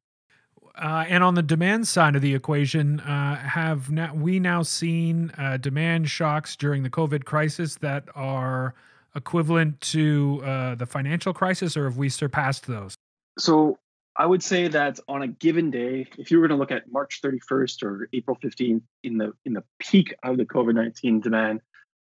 Uh, 0.74 1.04
and 1.06 1.22
on 1.22 1.34
the 1.34 1.42
demand 1.42 1.86
side 1.86 2.16
of 2.16 2.22
the 2.22 2.34
equation, 2.34 2.98
uh, 3.00 3.36
have 3.36 3.90
now, 3.90 4.14
we 4.14 4.40
now 4.40 4.62
seen 4.62 5.30
uh, 5.36 5.58
demand 5.58 6.08
shocks 6.08 6.56
during 6.56 6.82
the 6.82 6.88
COVID 6.88 7.24
crisis 7.24 7.74
that 7.76 8.04
are 8.14 8.74
equivalent 9.14 9.78
to 9.82 10.40
uh, 10.42 10.74
the 10.74 10.86
financial 10.86 11.34
crisis, 11.34 11.76
or 11.76 11.84
have 11.84 11.98
we 11.98 12.08
surpassed 12.08 12.66
those? 12.66 12.94
So 13.38 13.78
I 14.16 14.26
would 14.26 14.42
say 14.42 14.68
that 14.68 14.98
on 15.08 15.22
a 15.22 15.28
given 15.28 15.70
day, 15.70 16.06
if 16.18 16.30
you 16.30 16.38
were 16.38 16.46
going 16.46 16.58
to 16.58 16.60
look 16.60 16.70
at 16.70 16.90
March 16.90 17.20
31st 17.22 17.82
or 17.82 18.08
April 18.12 18.36
15th 18.42 18.82
in 19.02 19.16
the 19.16 19.32
in 19.44 19.54
the 19.54 19.64
peak 19.78 20.14
of 20.22 20.36
the 20.36 20.44
COVID-19 20.44 21.22
demand 21.22 21.60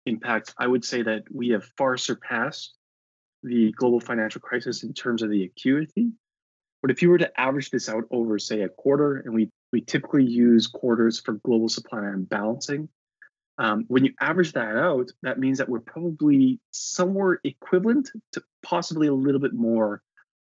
impact, 0.08 0.54
I 0.58 0.66
would 0.66 0.84
say 0.84 1.04
that 1.04 1.24
we 1.32 1.50
have 1.50 1.64
far 1.78 1.98
surpassed 1.98 2.74
the 3.44 3.72
global 3.74 4.00
financial 4.00 4.42
crisis 4.42 4.84
in 4.84 4.94
terms 4.94 5.22
of 5.22 5.30
the 5.30 5.44
acuity. 5.44 6.12
But 6.82 6.90
if 6.90 7.04
you 7.04 7.10
were 7.10 7.20
to 7.20 7.40
average 7.40 7.70
this 7.70 7.88
out 7.88 8.06
over, 8.10 8.40
say, 8.40 8.62
a 8.62 8.70
quarter, 8.70 9.18
and 9.18 9.34
we 9.34 9.50
we 9.72 9.82
typically 9.82 10.26
use 10.26 10.66
quarters 10.66 11.20
for 11.20 11.34
global 11.34 11.70
supply 11.70 12.06
and 12.06 12.28
balancing, 12.28 12.90
um, 13.60 13.86
when 13.90 14.04
you 14.06 14.14
average 14.20 14.54
that 14.54 14.76
out, 14.76 15.12
that 15.22 15.38
means 15.38 15.60
that 15.60 15.70
we're 15.70 15.80
probably 15.80 16.60
somewhere 16.72 17.40
equivalent 17.44 18.10
to 18.32 18.42
possibly 18.64 19.06
a 19.06 19.14
little 19.14 19.40
bit 19.40 19.54
more 19.54 20.02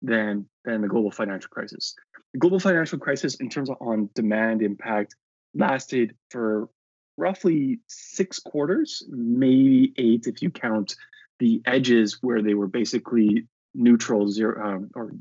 than 0.04 0.46
than 0.64 0.82
the 0.82 0.88
global 0.88 1.10
financial 1.10 1.48
crisis. 1.48 1.94
The 2.32 2.38
global 2.38 2.60
financial 2.60 2.98
crisis, 2.98 3.36
in 3.36 3.48
terms 3.48 3.70
of 3.70 3.76
on 3.80 4.10
demand 4.14 4.62
impact, 4.62 5.14
lasted 5.54 6.14
for 6.30 6.68
roughly 7.16 7.80
six 7.86 8.38
quarters, 8.38 9.02
maybe 9.08 9.92
eight 9.96 10.26
if 10.26 10.42
you 10.42 10.50
count 10.50 10.96
the 11.38 11.62
edges 11.66 12.18
where 12.20 12.42
they 12.42 12.54
were 12.54 12.66
basically 12.66 13.46
neutral 13.74 14.28
zero 14.28 14.76
um, 14.76 14.90
or 14.94 15.12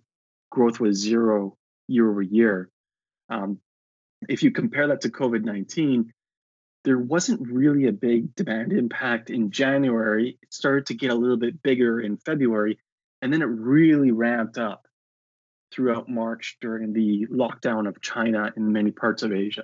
growth 0.52 0.80
was 0.80 0.98
zero 0.98 1.58
year 1.88 2.10
over 2.10 2.22
year. 2.22 2.70
Um, 3.30 3.60
if 4.30 4.44
you 4.44 4.52
compare 4.52 4.88
that 4.88 5.02
to 5.02 5.10
COVID 5.10 5.44
19, 5.44 6.12
there 6.84 7.00
wasn't 7.00 7.48
really 7.50 7.88
a 7.88 7.92
big 7.92 8.36
demand 8.36 8.74
impact 8.74 9.30
in 9.30 9.52
January. 9.52 10.38
It 10.42 10.54
started 10.54 10.86
to 10.88 10.94
get 10.94 11.12
a 11.12 11.16
little 11.16 11.38
bit 11.38 11.64
bigger 11.64 12.02
in 12.02 12.18
February, 12.18 12.78
and 13.24 13.32
then 13.32 13.42
it 13.42 13.46
really 13.46 14.12
ramped 14.12 14.58
up 14.58 14.86
throughout 15.72 16.10
March 16.10 16.58
during 16.60 16.92
the 16.92 17.26
lockdown 17.32 17.88
of 17.88 18.02
China 18.02 18.52
in 18.58 18.74
many 18.74 18.92
parts 18.92 19.24
of 19.24 19.32
Asia. 19.32 19.64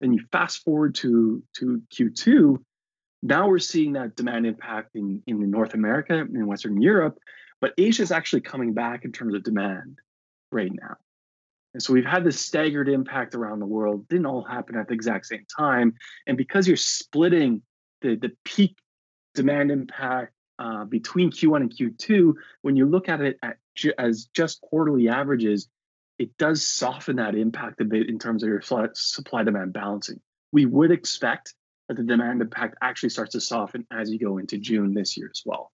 Then 0.00 0.12
you 0.12 0.24
fast 0.32 0.64
forward 0.64 0.96
to, 0.96 1.40
to 1.58 1.80
Q2, 1.94 2.58
now 3.22 3.46
we're 3.46 3.60
seeing 3.60 3.92
that 3.92 4.16
demand 4.16 4.46
impact 4.46 4.96
in, 4.96 5.22
in 5.28 5.48
North 5.48 5.74
America 5.74 6.18
and 6.18 6.46
Western 6.48 6.82
Europe, 6.82 7.18
but 7.60 7.72
Asia 7.78 8.02
is 8.02 8.10
actually 8.10 8.40
coming 8.40 8.74
back 8.74 9.04
in 9.04 9.12
terms 9.12 9.34
of 9.34 9.44
demand 9.44 10.00
right 10.50 10.72
now. 10.72 10.96
And 11.74 11.82
so 11.82 11.92
we've 11.92 12.04
had 12.04 12.24
this 12.24 12.40
staggered 12.40 12.88
impact 12.88 13.36
around 13.36 13.60
the 13.60 13.66
world. 13.66 14.08
Didn't 14.08 14.26
all 14.26 14.42
happen 14.42 14.76
at 14.76 14.88
the 14.88 14.94
exact 14.94 15.26
same 15.26 15.46
time. 15.56 15.94
And 16.26 16.36
because 16.36 16.66
you're 16.66 16.76
splitting 16.76 17.62
the, 18.02 18.16
the 18.16 18.32
peak 18.44 18.76
demand 19.34 19.70
impact 19.70 20.32
uh, 20.58 20.84
between 20.84 21.30
Q1 21.30 21.56
and 21.56 21.70
Q2, 21.70 22.34
when 22.62 22.76
you 22.76 22.86
look 22.86 23.08
at 23.08 23.20
it 23.20 23.38
at 23.42 23.58
ju- 23.74 23.92
as 23.98 24.28
just 24.34 24.60
quarterly 24.60 25.08
averages, 25.08 25.68
it 26.18 26.36
does 26.36 26.66
soften 26.66 27.16
that 27.16 27.34
impact 27.34 27.80
a 27.80 27.84
bit 27.84 28.08
in 28.08 28.18
terms 28.18 28.42
of 28.42 28.48
your 28.48 28.62
supply 28.94 29.44
demand 29.44 29.72
balancing. 29.72 30.20
We 30.52 30.66
would 30.66 30.90
expect 30.90 31.54
that 31.88 31.96
the 31.96 32.02
demand 32.02 32.42
impact 32.42 32.76
actually 32.82 33.10
starts 33.10 33.32
to 33.32 33.40
soften 33.40 33.86
as 33.90 34.10
you 34.10 34.18
go 34.18 34.38
into 34.38 34.58
June 34.58 34.94
this 34.94 35.16
year 35.16 35.30
as 35.32 35.42
well. 35.46 35.72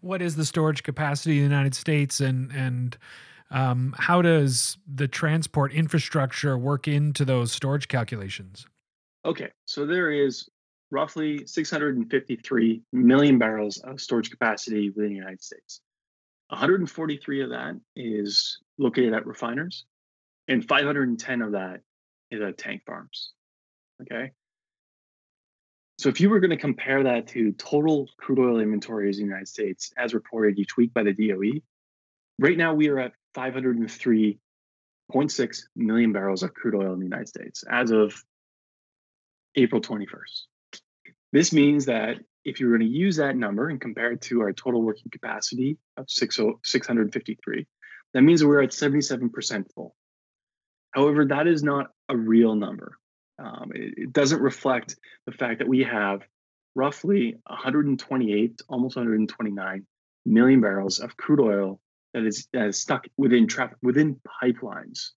What 0.00 0.22
is 0.22 0.34
the 0.34 0.44
storage 0.44 0.82
capacity 0.82 1.38
in 1.38 1.48
the 1.48 1.54
United 1.54 1.74
States 1.74 2.20
and 2.20 2.50
and 2.52 2.96
um, 3.50 3.94
how 3.98 4.22
does 4.22 4.78
the 4.92 5.06
transport 5.06 5.72
infrastructure 5.72 6.56
work 6.56 6.88
into 6.88 7.24
those 7.24 7.52
storage 7.52 7.86
calculations? 7.86 8.66
Okay, 9.24 9.50
so 9.66 9.86
there 9.86 10.10
is 10.10 10.48
roughly 10.92 11.44
653 11.46 12.82
million 12.92 13.38
barrels 13.38 13.78
of 13.78 14.00
storage 14.00 14.30
capacity 14.30 14.90
within 14.90 15.10
the 15.10 15.16
United 15.16 15.42
States. 15.42 15.80
143 16.48 17.42
of 17.42 17.50
that 17.50 17.74
is 17.96 18.60
located 18.78 19.12
at 19.14 19.26
refiners, 19.26 19.84
and 20.48 20.68
510 20.68 21.42
of 21.42 21.52
that 21.52 21.80
is 22.30 22.42
at 22.42 22.58
tank 22.58 22.82
farms. 22.86 23.30
Okay. 24.02 24.32
So 25.98 26.10
if 26.10 26.20
you 26.20 26.28
were 26.28 26.40
going 26.40 26.50
to 26.50 26.58
compare 26.58 27.02
that 27.04 27.28
to 27.28 27.52
total 27.52 28.10
crude 28.18 28.38
oil 28.38 28.60
inventories 28.60 29.18
in 29.18 29.24
the 29.24 29.28
United 29.28 29.48
States 29.48 29.94
as 29.96 30.12
reported 30.12 30.58
each 30.58 30.76
week 30.76 30.92
by 30.92 31.04
the 31.04 31.14
DOE, 31.14 31.62
right 32.38 32.58
now 32.58 32.74
we 32.74 32.88
are 32.88 32.98
at 32.98 33.12
503.6 33.34 35.62
million 35.76 36.12
barrels 36.12 36.42
of 36.42 36.52
crude 36.52 36.74
oil 36.74 36.92
in 36.92 36.98
the 36.98 37.06
United 37.06 37.28
States 37.28 37.64
as 37.70 37.92
of 37.92 38.22
April 39.54 39.80
21st. 39.80 40.48
This 41.32 41.52
means 41.52 41.86
that 41.86 42.18
if 42.44 42.60
you're 42.60 42.76
going 42.76 42.88
to 42.88 42.96
use 42.96 43.16
that 43.16 43.36
number 43.36 43.68
and 43.68 43.80
compare 43.80 44.12
it 44.12 44.20
to 44.22 44.42
our 44.42 44.52
total 44.52 44.82
working 44.82 45.10
capacity 45.10 45.78
of 45.96 46.10
653, 46.10 47.66
that 48.14 48.22
means 48.22 48.44
we're 48.44 48.62
at 48.62 48.70
77% 48.70 49.64
full. 49.74 49.94
However, 50.90 51.24
that 51.26 51.46
is 51.46 51.62
not 51.62 51.86
a 52.08 52.16
real 52.16 52.54
number. 52.54 52.98
Um, 53.38 53.72
it, 53.74 53.94
it 53.96 54.12
doesn't 54.12 54.42
reflect 54.42 54.96
the 55.26 55.32
fact 55.32 55.60
that 55.60 55.68
we 55.68 55.84
have 55.84 56.20
roughly 56.74 57.36
128, 57.46 58.60
almost 58.68 58.96
129 58.96 59.86
million 60.26 60.60
barrels 60.60 61.00
of 61.00 61.16
crude 61.16 61.40
oil 61.40 61.80
that 62.12 62.24
is, 62.24 62.46
that 62.52 62.68
is 62.68 62.78
stuck 62.78 63.06
within 63.16 63.46
traffic 63.46 63.78
within 63.82 64.20
pipelines 64.42 65.10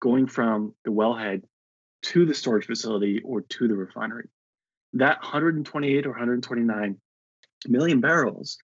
going 0.00 0.26
from 0.26 0.74
the 0.84 0.90
wellhead 0.90 1.42
to 2.02 2.26
the 2.26 2.34
storage 2.34 2.66
facility 2.66 3.22
or 3.24 3.40
to 3.40 3.66
the 3.66 3.74
refinery. 3.74 4.28
That 4.94 5.20
128 5.20 6.06
or 6.06 6.10
129 6.10 6.98
million 7.68 8.00
barrels 8.00 8.58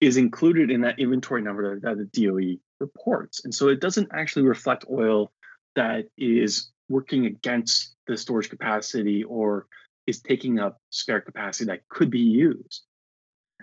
is 0.00 0.16
included 0.16 0.70
in 0.70 0.80
that 0.82 0.98
inventory 0.98 1.42
number 1.42 1.74
that, 1.74 1.82
that 1.82 2.10
the 2.12 2.26
DOE 2.26 2.58
reports. 2.80 3.44
And 3.44 3.54
so 3.54 3.68
it 3.68 3.80
doesn't 3.80 4.08
actually 4.12 4.46
reflect 4.46 4.86
oil 4.90 5.32
that 5.76 6.06
is 6.16 6.70
working 6.88 7.26
against 7.26 7.94
the 8.06 8.16
storage 8.16 8.50
capacity 8.50 9.22
or 9.24 9.66
is 10.06 10.20
taking 10.20 10.58
up 10.58 10.78
spare 10.90 11.20
capacity 11.20 11.66
that 11.66 11.88
could 11.88 12.10
be 12.10 12.20
used. 12.20 12.82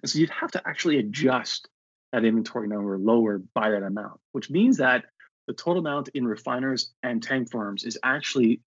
And 0.01 0.09
so 0.09 0.19
you'd 0.19 0.29
have 0.29 0.51
to 0.51 0.67
actually 0.67 0.99
adjust 0.99 1.67
that 2.13 2.23
inventory 2.23 2.67
number 2.67 2.97
lower 2.97 3.41
by 3.53 3.71
that 3.71 3.83
amount, 3.83 4.19
which 4.31 4.49
means 4.49 4.77
that 4.77 5.05
the 5.47 5.53
total 5.53 5.79
amount 5.79 6.09
in 6.09 6.27
refiners 6.27 6.93
and 7.03 7.21
tank 7.21 7.51
farms 7.51 7.83
is 7.83 7.97
actually 8.03 8.61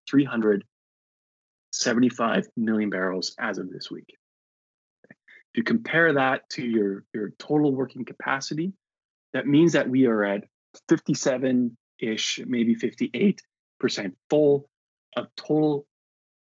375 1.73 2.49
million 2.57 2.91
barrels 2.91 3.35
as 3.39 3.59
of 3.59 3.71
this 3.71 3.91
week. 3.91 4.17
If 5.11 5.57
you 5.57 5.63
compare 5.63 6.15
that 6.15 6.49
to 6.51 6.65
your, 6.65 7.05
your 7.13 7.31
total 7.39 7.75
working 7.75 8.05
capacity, 8.05 8.73
that 9.33 9.47
means 9.47 9.73
that 9.73 9.89
we 9.89 10.07
are 10.07 10.25
at 10.25 10.45
57 10.89 11.77
ish, 11.99 12.41
maybe 12.47 12.77
58% 12.77 13.41
full 14.29 14.69
of 15.17 15.27
total 15.37 15.87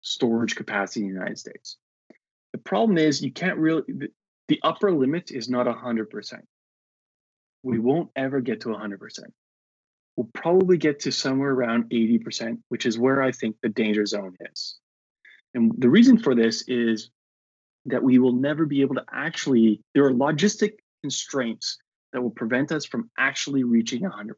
storage 0.02 0.56
capacity 0.56 1.02
in 1.02 1.08
the 1.08 1.14
United 1.14 1.38
States. 1.38 1.78
The 2.54 2.60
problem 2.60 2.98
is 2.98 3.22
you 3.22 3.32
can't 3.32 3.58
really, 3.58 3.84
the, 3.88 4.10
the 4.48 4.60
upper 4.64 4.92
limit 4.92 5.32
is 5.32 5.50
not 5.50 5.68
100% 5.68 6.42
we 7.68 7.80
won't 7.80 8.10
ever 8.16 8.40
get 8.40 8.62
to 8.62 8.70
100%. 8.70 9.20
We'll 10.16 10.30
probably 10.34 10.78
get 10.78 11.02
to 11.02 11.12
somewhere 11.12 11.52
around 11.52 11.90
80%, 11.90 12.60
which 12.70 12.86
is 12.86 12.98
where 12.98 13.22
I 13.22 13.32
think 13.32 13.58
the 13.62 13.70
danger 13.70 14.06
zone 14.06 14.36
is. 14.52 14.78
And 15.54 15.74
the 15.78 15.90
reason 15.90 16.18
for 16.18 16.36
this 16.36 16.64
is 16.68 17.10
that 17.86 18.04
we 18.04 18.20
will 18.20 18.34
never 18.34 18.66
be 18.66 18.82
able 18.82 18.96
to 18.96 19.06
actually, 19.12 19.82
there 19.94 20.06
are 20.06 20.12
logistic 20.12 20.74
constraints 21.02 21.78
that 22.14 22.22
will 22.22 22.32
prevent 22.32 22.72
us 22.72 22.86
from 22.86 23.10
actually 23.18 23.64
reaching 23.64 24.02
100%. 24.02 24.34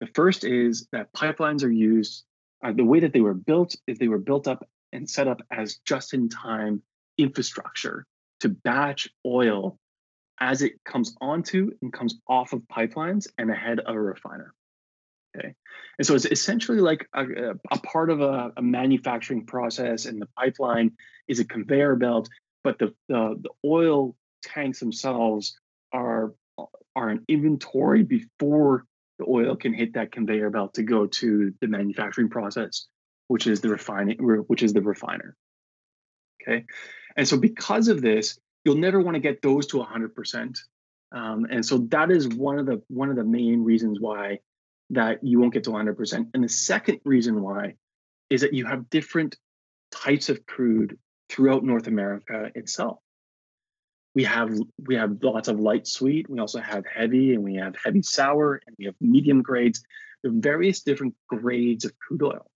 The 0.00 0.06
first 0.14 0.44
is 0.44 0.86
that 0.92 1.12
pipelines 1.12 1.62
are 1.62 1.70
used, 1.70 2.24
uh, 2.64 2.72
the 2.72 2.84
way 2.84 3.00
that 3.00 3.12
they 3.12 3.20
were 3.20 3.34
built 3.34 3.74
is 3.86 3.98
they 3.98 4.08
were 4.08 4.18
built 4.18 4.48
up 4.48 4.66
and 4.92 5.08
set 5.08 5.28
up 5.28 5.40
as 5.50 5.78
just 5.84 6.14
in 6.14 6.28
time 6.28 6.82
infrastructure 7.18 8.06
to 8.40 8.48
batch 8.48 9.08
oil 9.26 9.78
as 10.40 10.62
it 10.62 10.82
comes 10.84 11.14
onto 11.20 11.70
and 11.82 11.92
comes 11.92 12.18
off 12.26 12.52
of 12.52 12.62
pipelines 12.62 13.26
and 13.38 13.50
ahead 13.50 13.78
of 13.80 13.94
a 13.94 14.00
refiner. 14.00 14.54
Okay. 15.36 15.54
And 15.98 16.06
so 16.06 16.14
it's 16.14 16.26
essentially 16.26 16.80
like 16.80 17.06
a, 17.14 17.24
a 17.70 17.78
part 17.78 18.10
of 18.10 18.20
a, 18.20 18.52
a, 18.56 18.62
manufacturing 18.62 19.46
process, 19.46 20.06
and 20.06 20.20
the 20.20 20.28
pipeline 20.36 20.92
is 21.28 21.38
a 21.38 21.44
conveyor 21.44 21.96
belt, 21.96 22.28
but 22.64 22.78
the, 22.78 22.94
the, 23.08 23.36
the 23.40 23.50
oil 23.64 24.16
tanks 24.42 24.80
themselves 24.80 25.58
are 25.92 26.32
are 26.96 27.08
an 27.08 27.24
inventory 27.28 28.02
before 28.02 28.84
the 29.18 29.26
oil 29.28 29.54
can 29.54 29.72
hit 29.72 29.94
that 29.94 30.10
conveyor 30.10 30.50
belt 30.50 30.74
to 30.74 30.82
go 30.82 31.06
to 31.06 31.54
the 31.60 31.68
manufacturing 31.68 32.28
process, 32.28 32.86
which 33.28 33.46
is 33.46 33.60
the 33.60 33.68
refining, 33.68 34.18
which 34.48 34.62
is 34.62 34.72
the 34.72 34.82
refiner. 34.82 35.36
Okay, 36.42 36.64
and 37.16 37.28
so 37.28 37.36
because 37.36 37.88
of 37.88 38.02
this, 38.02 38.38
you'll 38.64 38.76
never 38.76 39.00
want 39.00 39.14
to 39.14 39.20
get 39.20 39.42
those 39.42 39.66
to 39.68 39.76
100%. 39.76 40.58
Um, 41.12 41.46
and 41.50 41.64
so 41.64 41.78
that 41.90 42.10
is 42.10 42.28
one 42.28 42.58
of 42.58 42.66
the 42.66 42.82
one 42.88 43.10
of 43.10 43.16
the 43.16 43.24
main 43.24 43.62
reasons 43.62 44.00
why 44.00 44.38
that 44.90 45.22
you 45.22 45.40
won't 45.40 45.52
get 45.52 45.64
to 45.64 45.70
100%. 45.70 46.30
And 46.34 46.44
the 46.44 46.48
second 46.48 47.00
reason 47.04 47.42
why 47.42 47.74
is 48.28 48.40
that 48.42 48.52
you 48.52 48.66
have 48.66 48.90
different 48.90 49.36
types 49.90 50.28
of 50.28 50.44
crude 50.46 50.98
throughout 51.28 51.64
North 51.64 51.86
America 51.86 52.50
itself. 52.54 52.98
We 54.14 54.24
have 54.24 54.52
we 54.88 54.96
have 54.96 55.22
lots 55.22 55.46
of 55.46 55.60
light 55.60 55.86
sweet. 55.86 56.28
We 56.28 56.40
also 56.40 56.60
have 56.60 56.84
heavy, 56.92 57.34
and 57.34 57.44
we 57.44 57.54
have 57.56 57.76
heavy 57.82 58.02
sour, 58.02 58.60
and 58.66 58.74
we 58.76 58.86
have 58.86 58.96
medium 59.00 59.40
grades. 59.40 59.82
Are 60.26 60.30
various 60.30 60.82
different 60.82 61.14
grades 61.28 61.84
of 61.84 61.96
crude 61.98 62.22
oil. 62.22 62.50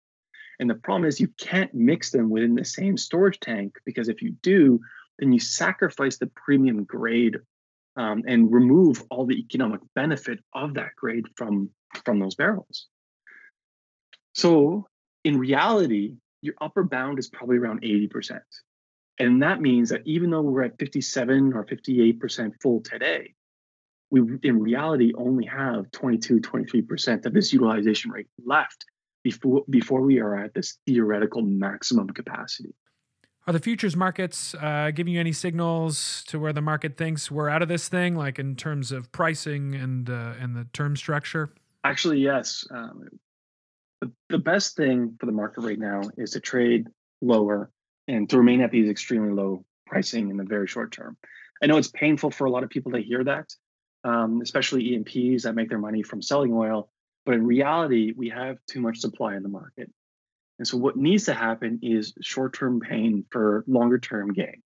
And 0.59 0.69
the 0.69 0.75
problem 0.75 1.05
is 1.05 1.21
you 1.21 1.29
can't 1.39 1.73
mix 1.75 2.11
them 2.11 2.31
within 2.31 2.55
the 2.55 2.65
same 2.65 2.97
storage 2.97 3.39
tank 3.41 3.77
because 3.85 4.09
if 4.09 4.23
you 4.23 4.31
do, 4.43 4.81
then 5.19 5.33
you 5.33 5.41
sacrifice 5.41 6.19
the 6.19 6.31
premium 6.35 6.85
grade 6.85 7.37
um, 7.97 8.23
and 8.27 8.53
remove 8.53 9.05
all 9.11 9.27
the 9.27 9.39
economic 9.39 9.81
benefit 9.95 10.41
of 10.55 10.75
that 10.75 10.97
grade 10.97 11.27
from 11.37 11.71
from 12.05 12.19
those 12.19 12.35
barrels. 12.35 12.87
So 14.35 14.87
in 15.25 15.39
reality, 15.39 16.17
your 16.41 16.55
upper 16.61 16.85
bound 16.85 17.19
is 17.19 17.29
probably 17.29 17.59
around 17.59 17.83
80%. 17.83 18.41
And 19.19 19.43
that 19.43 19.61
means 19.61 19.91
that 19.91 20.03
even 20.05 20.31
though 20.31 20.41
we're 20.41 20.63
at 20.63 20.79
57 20.79 21.53
or 21.53 21.65
58% 21.65 22.53
full 22.61 22.81
today, 22.81 23.35
we 24.11 24.21
in 24.43 24.61
reality 24.61 25.13
only 25.17 25.47
have 25.47 25.91
22, 25.93 26.41
23% 26.41 27.25
of 27.25 27.33
this 27.33 27.53
utilization 27.53 28.11
rate 28.11 28.27
left 28.45 28.85
before 29.23 29.63
before 29.71 30.03
we 30.03 30.19
are 30.19 30.37
at 30.37 30.53
this 30.55 30.79
theoretical 30.87 31.43
maximum 31.43 32.09
capacity. 32.09 32.75
Are 33.47 33.53
the 33.53 33.61
futures 33.61 33.97
markets 33.97 34.55
uh, 34.55 34.91
giving 34.95 35.15
you 35.15 35.21
any 35.21 35.33
signals 35.33 36.25
to 36.29 36.39
where 36.39 36.53
the 36.53 36.61
market 36.61 36.97
thinks 36.97 37.31
we're 37.31 37.49
out 37.49 37.63
of 37.63 37.69
this 37.69 37.89
thing, 37.89 38.15
like 38.15 38.39
in 38.39 38.55
terms 38.55 38.93
of 38.93 39.11
pricing 39.13 39.75
and 39.75 40.11
uh, 40.11 40.35
and 40.39 40.55
the 40.55 40.67
term 40.73 40.97
structure? 40.97 41.53
Actually, 41.85 42.21
yes. 42.21 42.67
Um, 42.71 43.09
the, 44.01 44.13
the 44.29 44.39
best 44.39 44.77
thing 44.77 45.17
for 45.19 45.27
the 45.27 45.33
market 45.33 45.63
right 45.63 45.79
now 45.79 46.03
is 46.17 46.33
to 46.33 46.41
trade 46.41 46.89
lower 47.21 47.71
and 48.09 48.29
to 48.31 48.39
remain 48.39 48.61
at 48.61 48.71
these 48.71 48.89
extremely 48.89 49.33
low 49.33 49.65
pricing 49.87 50.31
in 50.31 50.37
the 50.37 50.45
very 50.45 50.67
short 50.67 50.93
term. 50.93 51.17
I 51.63 51.67
know 51.67 51.77
it's 51.77 51.89
painful 51.89 52.31
for 52.31 52.47
a 52.47 52.51
lot 52.51 52.65
of 52.65 52.71
people 52.71 52.93
to 52.93 52.99
hear 52.99 53.23
that, 53.25 53.55
um, 54.05 54.41
especially 54.43 54.97
E&Ps 54.97 55.45
that 55.45 55.55
make 55.55 55.69
their 55.69 55.79
money 55.79 56.03
from 56.03 56.23
selling 56.23 56.53
oil. 56.53 56.91
But 57.25 57.37
in 57.37 57.47
reality, 57.47 58.13
we 58.17 58.31
have 58.31 58.59
too 58.69 58.81
much 58.81 58.99
supply 58.99 59.37
in 59.37 59.45
the 59.45 59.49
market. 59.49 59.91
And 60.59 60.67
so 60.67 60.77
what 60.77 60.97
needs 60.97 61.25
to 61.27 61.35
happen 61.35 61.79
is 61.83 62.15
short-term 62.21 62.81
pain 62.81 63.25
for 63.31 63.65
longer-term 63.69 64.33
gain. 64.33 64.63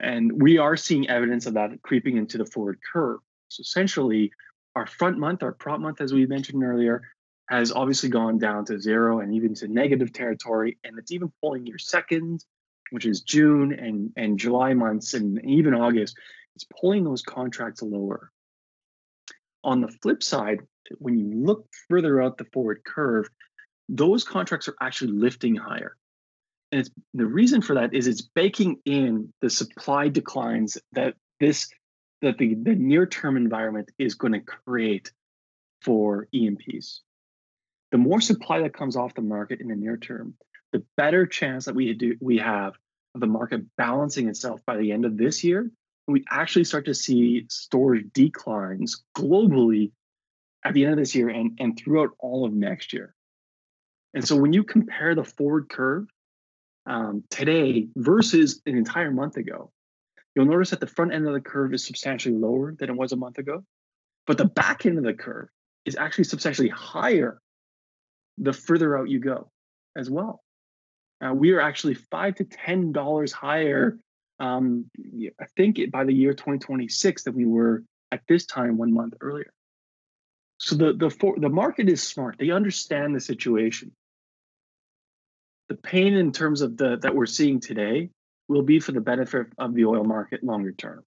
And 0.00 0.42
we 0.42 0.58
are 0.58 0.76
seeing 0.76 1.08
evidence 1.08 1.46
of 1.46 1.54
that 1.54 1.80
creeping 1.82 2.16
into 2.16 2.38
the 2.38 2.46
forward 2.46 2.80
curve. 2.92 3.20
So 3.48 3.60
essentially, 3.60 4.32
our 4.74 4.86
front 4.86 5.18
month, 5.18 5.42
our 5.42 5.52
prompt 5.52 5.82
month, 5.82 6.00
as 6.00 6.12
we 6.12 6.26
mentioned 6.26 6.62
earlier, 6.62 7.02
has 7.48 7.72
obviously 7.72 8.08
gone 8.08 8.38
down 8.38 8.64
to 8.64 8.80
zero 8.80 9.20
and 9.20 9.34
even 9.34 9.54
to 9.54 9.68
negative 9.68 10.12
territory. 10.12 10.78
And 10.84 10.98
it's 10.98 11.12
even 11.12 11.32
pulling 11.42 11.66
your 11.66 11.78
second, 11.78 12.44
which 12.90 13.04
is 13.04 13.20
June 13.20 13.72
and, 13.72 14.12
and 14.16 14.38
July 14.38 14.74
months 14.74 15.14
and 15.14 15.44
even 15.44 15.74
August, 15.74 16.16
it's 16.54 16.66
pulling 16.80 17.04
those 17.04 17.22
contracts 17.22 17.82
lower. 17.82 18.30
On 19.64 19.80
the 19.80 19.88
flip 19.88 20.22
side, 20.22 20.60
when 20.98 21.18
you 21.18 21.44
look 21.44 21.66
further 21.88 22.20
out 22.20 22.38
the 22.38 22.46
forward 22.46 22.82
curve, 22.84 23.28
those 23.88 24.24
contracts 24.24 24.68
are 24.68 24.76
actually 24.80 25.12
lifting 25.12 25.54
higher. 25.54 25.96
And 26.70 26.80
it's 26.80 26.90
the 27.14 27.26
reason 27.26 27.60
for 27.60 27.74
that 27.74 27.94
is 27.94 28.06
it's 28.06 28.22
baking 28.22 28.78
in 28.84 29.32
the 29.40 29.50
supply 29.50 30.08
declines 30.08 30.78
that 30.92 31.14
this 31.38 31.68
that 32.22 32.38
the, 32.38 32.54
the 32.54 32.74
near-term 32.74 33.36
environment 33.36 33.90
is 33.98 34.14
going 34.14 34.32
to 34.32 34.40
create 34.40 35.12
for 35.82 36.28
E&Ps. 36.32 37.02
The 37.90 37.98
more 37.98 38.20
supply 38.20 38.60
that 38.62 38.74
comes 38.74 38.96
off 38.96 39.14
the 39.14 39.22
market 39.22 39.60
in 39.60 39.68
the 39.68 39.74
near 39.74 39.96
term, 39.96 40.34
the 40.72 40.82
better 40.96 41.26
chance 41.26 41.66
that 41.66 41.74
we 41.74 41.92
do 41.92 42.16
we 42.20 42.38
have 42.38 42.74
of 43.14 43.20
the 43.20 43.26
market 43.26 43.62
balancing 43.76 44.28
itself 44.28 44.60
by 44.64 44.78
the 44.78 44.92
end 44.92 45.04
of 45.04 45.18
this 45.18 45.44
year. 45.44 45.70
We 46.08 46.24
actually 46.30 46.64
start 46.64 46.86
to 46.86 46.94
see 46.94 47.46
storage 47.50 48.06
declines 48.14 49.04
globally 49.14 49.92
at 50.64 50.72
the 50.72 50.84
end 50.84 50.94
of 50.94 50.98
this 50.98 51.14
year 51.14 51.28
and, 51.28 51.58
and 51.60 51.78
throughout 51.78 52.10
all 52.18 52.46
of 52.46 52.52
next 52.54 52.92
year. 52.92 53.14
And 54.14 54.26
so 54.26 54.36
when 54.36 54.52
you 54.52 54.64
compare 54.64 55.14
the 55.14 55.24
forward 55.24 55.68
curve 55.68 56.06
um, 56.86 57.24
today 57.30 57.88
versus 57.96 58.60
an 58.66 58.76
entire 58.76 59.10
month 59.10 59.36
ago, 59.36 59.70
you'll 60.34 60.46
notice 60.46 60.70
that 60.70 60.80
the 60.80 60.86
front 60.86 61.12
end 61.12 61.26
of 61.26 61.34
the 61.34 61.40
curve 61.40 61.74
is 61.74 61.86
substantially 61.86 62.34
lower 62.34 62.74
than 62.74 62.90
it 62.90 62.96
was 62.96 63.12
a 63.12 63.16
month 63.16 63.38
ago, 63.38 63.64
but 64.26 64.38
the 64.38 64.44
back 64.44 64.86
end 64.86 64.98
of 64.98 65.04
the 65.04 65.14
curve 65.14 65.48
is 65.84 65.96
actually 65.96 66.24
substantially 66.24 66.68
higher 66.68 67.40
the 68.38 68.52
further 68.52 68.96
out 68.96 69.08
you 69.08 69.20
go 69.20 69.50
as 69.96 70.08
well. 70.08 70.42
Uh, 71.24 71.32
we 71.34 71.52
are 71.52 71.60
actually 71.60 71.94
five 71.94 72.34
to 72.36 72.44
ten 72.44 72.92
dollars 72.92 73.32
higher. 73.32 73.98
Um, 74.40 74.86
I 75.40 75.44
think 75.56 75.78
by 75.92 76.04
the 76.04 76.12
year 76.12 76.32
2026 76.32 77.24
than 77.24 77.34
we 77.34 77.44
were 77.44 77.84
at 78.10 78.22
this 78.28 78.46
time 78.46 78.76
one 78.76 78.92
month 78.92 79.14
earlier. 79.20 79.52
So 80.58 80.76
the 80.76 80.92
the 80.94 81.10
for, 81.10 81.38
the 81.38 81.48
market 81.48 81.88
is 81.88 82.02
smart. 82.02 82.36
They 82.38 82.50
understand 82.50 83.14
the 83.14 83.20
situation 83.20 83.92
the 85.72 85.78
pain 85.78 86.14
in 86.14 86.32
terms 86.32 86.60
of 86.60 86.76
the 86.76 86.98
that 86.98 87.14
we're 87.14 87.26
seeing 87.26 87.58
today 87.58 88.10
will 88.52 88.62
be 88.62 88.78
for 88.78 88.92
the 88.92 89.00
benefit 89.00 89.46
of 89.58 89.74
the 89.74 89.86
oil 89.86 90.04
market 90.04 90.44
longer 90.44 90.72
term. 90.72 91.02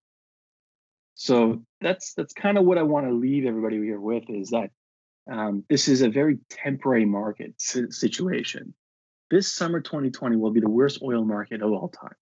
So 1.14 1.64
that's 1.80 2.14
that's 2.14 2.34
kind 2.34 2.58
of 2.58 2.66
what 2.66 2.78
I 2.78 2.84
want 2.84 3.08
to 3.08 3.14
leave 3.14 3.46
everybody 3.46 3.78
here 3.78 4.00
with 4.00 4.24
is 4.30 4.50
that 4.50 4.72
um, 5.32 5.64
this 5.70 5.88
is 5.88 6.02
a 6.02 6.10
very 6.10 6.38
temporary 6.50 7.06
market 7.06 7.54
situation. 7.58 8.74
This 9.32 9.52
summer 9.52 9.82
2020 9.82 10.36
will 10.36 10.52
be 10.52 10.60
the 10.60 10.70
worst 10.70 11.02
oil 11.02 11.24
market 11.24 11.62
of 11.62 11.72
all 11.72 11.88
time. 11.88 12.16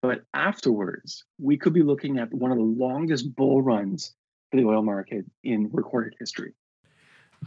But 0.00 0.20
afterwards, 0.32 1.24
we 1.38 1.56
could 1.56 1.72
be 1.72 1.82
looking 1.82 2.18
at 2.18 2.32
one 2.32 2.52
of 2.52 2.58
the 2.58 2.62
longest 2.62 3.34
bull 3.34 3.62
runs 3.62 4.14
for 4.50 4.58
the 4.58 4.66
oil 4.66 4.82
market 4.82 5.24
in 5.42 5.70
recorded 5.72 6.14
history. 6.20 6.52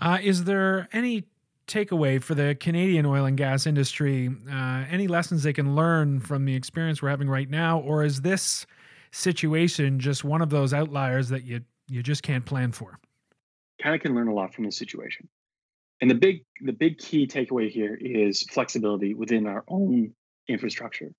Uh, 0.01 0.17
is 0.21 0.43
there 0.43 0.89
any 0.91 1.25
takeaway 1.67 2.21
for 2.21 2.35
the 2.35 2.55
Canadian 2.59 3.05
oil 3.05 3.25
and 3.25 3.37
gas 3.37 3.65
industry? 3.65 4.29
Uh, 4.49 4.83
any 4.89 5.07
lessons 5.07 5.43
they 5.43 5.53
can 5.53 5.75
learn 5.75 6.19
from 6.19 6.45
the 6.45 6.55
experience 6.55 7.01
we're 7.01 7.09
having 7.09 7.29
right 7.29 7.49
now, 7.49 7.79
or 7.79 8.03
is 8.03 8.21
this 8.21 8.65
situation 9.11 9.99
just 9.99 10.23
one 10.23 10.41
of 10.41 10.49
those 10.49 10.73
outliers 10.73 11.29
that 11.29 11.43
you 11.43 11.61
you 11.87 12.01
just 12.01 12.23
can't 12.23 12.45
plan 12.45 12.71
for? 12.71 12.99
Canada 13.81 14.03
can 14.03 14.15
learn 14.15 14.27
a 14.27 14.33
lot 14.33 14.53
from 14.53 14.65
this 14.65 14.77
situation, 14.77 15.27
and 16.01 16.09
the 16.09 16.15
big 16.15 16.45
the 16.61 16.73
big 16.73 16.97
key 16.97 17.27
takeaway 17.27 17.69
here 17.69 17.97
is 17.99 18.43
flexibility 18.43 19.13
within 19.13 19.47
our 19.47 19.63
own 19.67 20.13
infrastructure. 20.47 21.11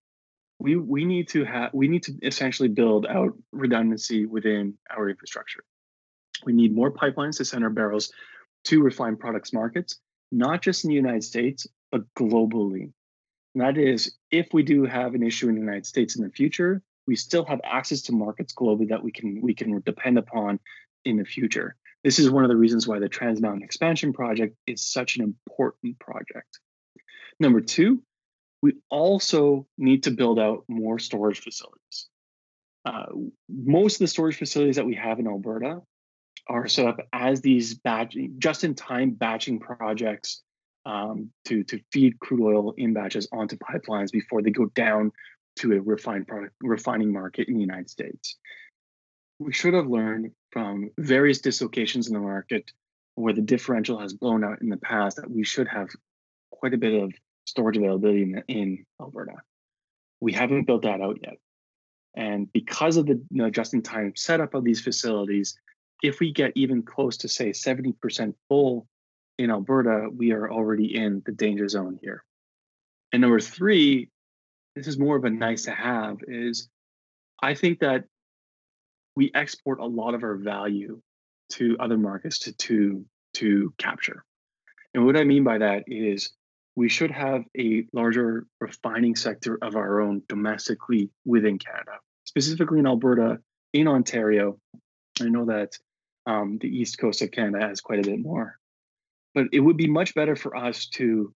We 0.58 0.76
we 0.76 1.04
need 1.04 1.28
to 1.28 1.44
have 1.44 1.70
we 1.72 1.88
need 1.88 2.04
to 2.04 2.12
essentially 2.22 2.68
build 2.68 3.06
out 3.06 3.32
redundancy 3.52 4.26
within 4.26 4.74
our 4.90 5.08
infrastructure. 5.08 5.64
We 6.44 6.52
need 6.52 6.74
more 6.74 6.90
pipelines 6.90 7.36
to 7.38 7.44
send 7.44 7.64
our 7.64 7.70
barrels 7.70 8.12
to 8.64 8.82
refined 8.82 9.18
products 9.18 9.52
markets 9.52 9.98
not 10.32 10.62
just 10.62 10.84
in 10.84 10.88
the 10.88 10.96
United 10.96 11.22
States, 11.22 11.66
but 11.90 12.02
globally. 12.14 12.92
And 13.54 13.62
that 13.62 13.76
is, 13.76 14.16
if 14.30 14.48
we 14.52 14.62
do 14.62 14.84
have 14.84 15.14
an 15.14 15.22
issue 15.22 15.48
in 15.48 15.54
the 15.54 15.60
United 15.60 15.86
States 15.86 16.16
in 16.16 16.24
the 16.24 16.30
future, 16.30 16.82
we 17.06 17.16
still 17.16 17.44
have 17.44 17.60
access 17.64 18.02
to 18.02 18.12
markets 18.12 18.54
globally 18.54 18.88
that 18.88 19.02
we 19.02 19.12
can 19.12 19.42
we 19.42 19.54
can 19.54 19.80
depend 19.84 20.18
upon 20.18 20.58
in 21.04 21.18
the 21.18 21.24
future. 21.24 21.76
This 22.02 22.18
is 22.18 22.30
one 22.30 22.44
of 22.44 22.48
the 22.48 22.56
reasons 22.56 22.88
why 22.88 22.98
the 22.98 23.08
Trans 23.08 23.40
Mountain 23.40 23.62
Expansion 23.62 24.12
Project 24.12 24.56
is 24.66 24.82
such 24.82 25.16
an 25.16 25.22
important 25.22 25.98
project. 25.98 26.58
Number 27.38 27.60
two, 27.60 28.02
we 28.62 28.74
also 28.88 29.66
need 29.76 30.04
to 30.04 30.10
build 30.10 30.38
out 30.38 30.64
more 30.68 30.98
storage 30.98 31.40
facilities. 31.40 32.08
Uh, 32.84 33.06
most 33.48 33.96
of 33.96 34.00
the 34.00 34.08
storage 34.08 34.36
facilities 34.36 34.76
that 34.76 34.86
we 34.86 34.94
have 34.94 35.20
in 35.20 35.26
Alberta 35.26 35.82
are 36.48 36.68
set 36.68 36.86
up 36.86 36.98
as 37.12 37.40
these 37.40 37.74
batch 37.74 38.16
just-in-time 38.38 39.10
batching 39.10 39.60
projects 39.60 40.42
um, 40.84 41.30
to 41.44 41.62
to 41.64 41.80
feed 41.92 42.18
crude 42.18 42.42
oil 42.42 42.74
in 42.76 42.92
batches 42.92 43.28
onto 43.32 43.56
pipelines 43.56 44.10
before 44.10 44.42
they 44.42 44.50
go 44.50 44.66
down 44.74 45.12
to 45.56 45.72
a 45.72 45.80
refined 45.80 46.26
product 46.26 46.54
refining 46.62 47.12
market 47.12 47.48
in 47.48 47.54
the 47.54 47.60
United 47.60 47.90
States. 47.90 48.36
We 49.38 49.52
should 49.52 49.74
have 49.74 49.86
learned 49.86 50.32
from 50.50 50.90
various 50.98 51.40
dislocations 51.40 52.08
in 52.08 52.14
the 52.14 52.20
market 52.20 52.70
where 53.14 53.32
the 53.32 53.42
differential 53.42 53.98
has 53.98 54.14
blown 54.14 54.44
out 54.44 54.62
in 54.62 54.68
the 54.68 54.76
past, 54.76 55.16
that 55.16 55.30
we 55.30 55.44
should 55.44 55.68
have 55.68 55.88
quite 56.50 56.74
a 56.74 56.78
bit 56.78 57.02
of 57.02 57.12
storage 57.44 57.76
availability 57.76 58.22
in, 58.22 58.42
in 58.48 58.86
Alberta. 59.00 59.34
We 60.20 60.32
haven't 60.32 60.66
built 60.66 60.82
that 60.82 61.00
out 61.00 61.18
yet. 61.22 61.36
And 62.14 62.52
because 62.52 62.96
of 62.96 63.06
the 63.06 63.14
you 63.14 63.26
know, 63.30 63.50
just 63.50 63.74
in 63.74 63.82
time 63.82 64.12
setup 64.16 64.54
of 64.54 64.64
these 64.64 64.80
facilities, 64.80 65.56
if 66.02 66.18
we 66.20 66.32
get 66.32 66.52
even 66.56 66.82
close 66.82 67.16
to, 67.18 67.28
say, 67.28 67.50
70% 67.50 68.34
full 68.48 68.86
in 69.38 69.50
Alberta, 69.50 70.08
we 70.14 70.32
are 70.32 70.50
already 70.50 70.96
in 70.96 71.22
the 71.24 71.32
danger 71.32 71.68
zone 71.68 71.98
here. 72.02 72.24
And 73.12 73.22
number 73.22 73.40
three, 73.40 74.08
this 74.74 74.86
is 74.86 74.98
more 74.98 75.16
of 75.16 75.24
a 75.24 75.30
nice 75.30 75.64
to 75.64 75.72
have, 75.72 76.18
is 76.26 76.68
I 77.42 77.54
think 77.54 77.80
that 77.80 78.04
we 79.16 79.30
export 79.34 79.80
a 79.80 79.86
lot 79.86 80.14
of 80.14 80.22
our 80.22 80.36
value 80.36 81.00
to 81.50 81.76
other 81.78 81.98
markets 81.98 82.38
to, 82.40 82.52
to, 82.52 83.04
to 83.34 83.74
capture. 83.78 84.24
And 84.94 85.04
what 85.04 85.16
I 85.16 85.24
mean 85.24 85.44
by 85.44 85.58
that 85.58 85.84
is 85.86 86.30
we 86.74 86.88
should 86.88 87.10
have 87.10 87.44
a 87.58 87.86
larger 87.92 88.46
refining 88.60 89.14
sector 89.14 89.58
of 89.60 89.76
our 89.76 90.00
own 90.00 90.22
domestically 90.28 91.10
within 91.24 91.58
Canada, 91.58 91.98
specifically 92.24 92.78
in 92.78 92.86
Alberta, 92.86 93.38
in 93.72 93.88
Ontario. 93.88 94.58
I 95.20 95.28
know 95.28 95.44
that 95.46 95.78
um, 96.26 96.58
the 96.58 96.68
east 96.68 96.98
coast 96.98 97.22
of 97.22 97.30
Canada 97.30 97.66
has 97.66 97.80
quite 97.80 97.98
a 97.98 98.08
bit 98.08 98.20
more, 98.20 98.58
but 99.34 99.46
it 99.52 99.60
would 99.60 99.76
be 99.76 99.88
much 99.88 100.14
better 100.14 100.36
for 100.36 100.56
us 100.56 100.86
to 100.86 101.34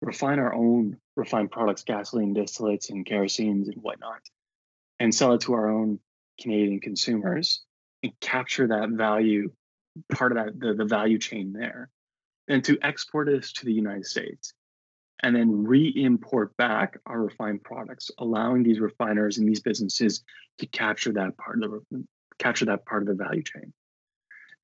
refine 0.00 0.38
our 0.38 0.54
own 0.54 0.96
refined 1.16 1.50
products, 1.50 1.84
gasoline, 1.84 2.34
distillates, 2.34 2.90
and 2.90 3.06
kerosenes 3.06 3.68
and 3.68 3.82
whatnot, 3.82 4.20
and 4.98 5.14
sell 5.14 5.34
it 5.34 5.42
to 5.42 5.54
our 5.54 5.70
own 5.70 5.98
Canadian 6.40 6.80
consumers 6.80 7.62
and 8.02 8.12
capture 8.20 8.68
that 8.68 8.90
value, 8.90 9.50
part 10.12 10.32
of 10.32 10.38
that 10.44 10.58
the, 10.58 10.74
the 10.74 10.84
value 10.84 11.18
chain 11.18 11.52
there, 11.52 11.90
and 12.48 12.64
to 12.64 12.78
export 12.82 13.28
this 13.28 13.52
to 13.52 13.64
the 13.64 13.72
United 13.72 14.06
States 14.06 14.54
and 15.22 15.36
then 15.36 15.64
re-import 15.64 16.56
back 16.56 16.98
our 17.06 17.22
refined 17.22 17.62
products, 17.62 18.10
allowing 18.18 18.62
these 18.62 18.80
refiners 18.80 19.38
and 19.38 19.48
these 19.48 19.60
businesses 19.60 20.24
to 20.58 20.66
capture 20.66 21.12
that 21.12 21.36
part 21.36 21.62
of 21.62 21.70
the 21.90 22.04
capture 22.38 22.64
that 22.64 22.84
part 22.86 23.02
of 23.02 23.08
the 23.08 23.24
value 23.24 23.42
chain. 23.42 23.72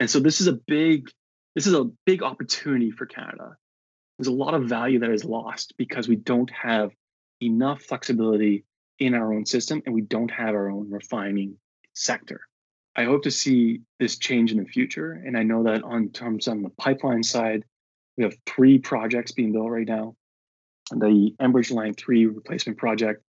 And 0.00 0.10
so 0.10 0.20
this 0.20 0.40
is 0.40 0.46
a 0.46 0.52
big 0.52 1.10
this 1.54 1.66
is 1.66 1.74
a 1.74 1.90
big 2.06 2.22
opportunity 2.22 2.90
for 2.90 3.06
Canada. 3.06 3.56
There's 4.18 4.28
a 4.28 4.32
lot 4.32 4.54
of 4.54 4.64
value 4.64 5.00
that 5.00 5.10
is 5.10 5.24
lost 5.24 5.74
because 5.76 6.08
we 6.08 6.16
don't 6.16 6.50
have 6.50 6.92
enough 7.42 7.82
flexibility 7.82 8.64
in 8.98 9.14
our 9.14 9.32
own 9.32 9.44
system 9.46 9.82
and 9.84 9.94
we 9.94 10.02
don't 10.02 10.30
have 10.30 10.54
our 10.54 10.70
own 10.70 10.90
refining 10.90 11.56
sector. 11.94 12.40
I 12.94 13.04
hope 13.04 13.22
to 13.24 13.30
see 13.30 13.80
this 13.98 14.18
change 14.18 14.52
in 14.52 14.58
the 14.58 14.64
future. 14.64 15.12
And 15.12 15.36
I 15.36 15.42
know 15.42 15.64
that 15.64 15.82
on 15.82 16.10
terms 16.10 16.48
on 16.48 16.62
the 16.62 16.70
pipeline 16.70 17.22
side, 17.22 17.64
we 18.16 18.24
have 18.24 18.36
three 18.46 18.78
projects 18.78 19.32
being 19.32 19.52
built 19.52 19.70
right 19.70 19.86
now 19.86 20.16
the 20.90 21.34
Enbridge 21.40 21.70
Line 21.70 21.94
3 21.94 22.26
replacement 22.26 22.78
project, 22.78 23.22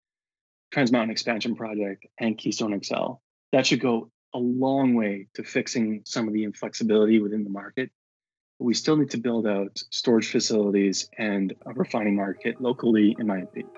Trans 0.70 0.92
Mountain 0.92 1.10
expansion 1.10 1.56
project, 1.56 2.06
and 2.18 2.38
Keystone 2.38 2.78
XL. 2.82 3.14
That 3.52 3.66
should 3.66 3.80
go 3.80 4.10
a 4.34 4.38
long 4.38 4.94
way 4.94 5.26
to 5.34 5.42
fixing 5.42 6.02
some 6.04 6.28
of 6.28 6.34
the 6.34 6.44
inflexibility 6.44 7.20
within 7.20 7.44
the 7.44 7.50
market. 7.50 7.90
But 8.58 8.66
we 8.66 8.74
still 8.74 8.96
need 8.96 9.10
to 9.10 9.18
build 9.18 9.46
out 9.46 9.82
storage 9.90 10.30
facilities 10.30 11.08
and 11.18 11.54
a 11.66 11.72
refining 11.72 12.16
market 12.16 12.60
locally, 12.60 13.16
in 13.18 13.26
my 13.26 13.38
opinion. 13.38 13.70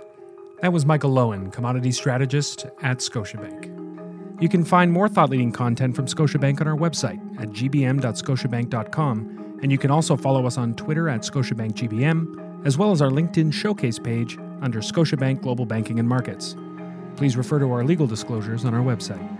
That 0.61 0.73
was 0.73 0.85
Michael 0.85 1.13
Loewen, 1.13 1.53
commodity 1.53 1.93
strategist 1.93 2.67
at 2.83 2.99
Scotiabank. 2.99 4.43
You 4.43 4.49
can 4.49 4.65
find 4.65 4.91
more 4.91 5.09
thought 5.09 5.31
leading 5.31 5.53
content 5.53 5.95
from 5.95 6.07
Scotiabank 6.07 6.61
on 6.61 6.69
our 6.69 6.77
website 6.77 7.21
at 7.41 7.51
gbm.scotiabank.com, 7.51 9.59
and 9.63 9.71
you 9.71 9.79
can 9.79 9.91
also 9.91 10.17
follow 10.17 10.47
us 10.47 10.57
on 10.57 10.75
Twitter 10.75 11.09
at 11.09 11.21
ScotiabankGBM 11.21 12.41
as 12.65 12.77
well 12.77 12.93
as 12.93 13.01
our 13.01 13.09
LinkedIn 13.09 13.53
showcase 13.53 13.99
page 13.99 14.39
under 14.61 14.81
Scotiabank 14.81 15.43
Global 15.43 15.65
Banking 15.65 15.99
and 15.99 16.09
Markets. 16.09 16.57
Please 17.17 17.37
refer 17.37 17.59
to 17.59 17.71
our 17.73 17.85
legal 17.85 18.07
disclosures 18.07 18.65
on 18.65 18.75
our 18.75 18.83
website. 18.83 19.40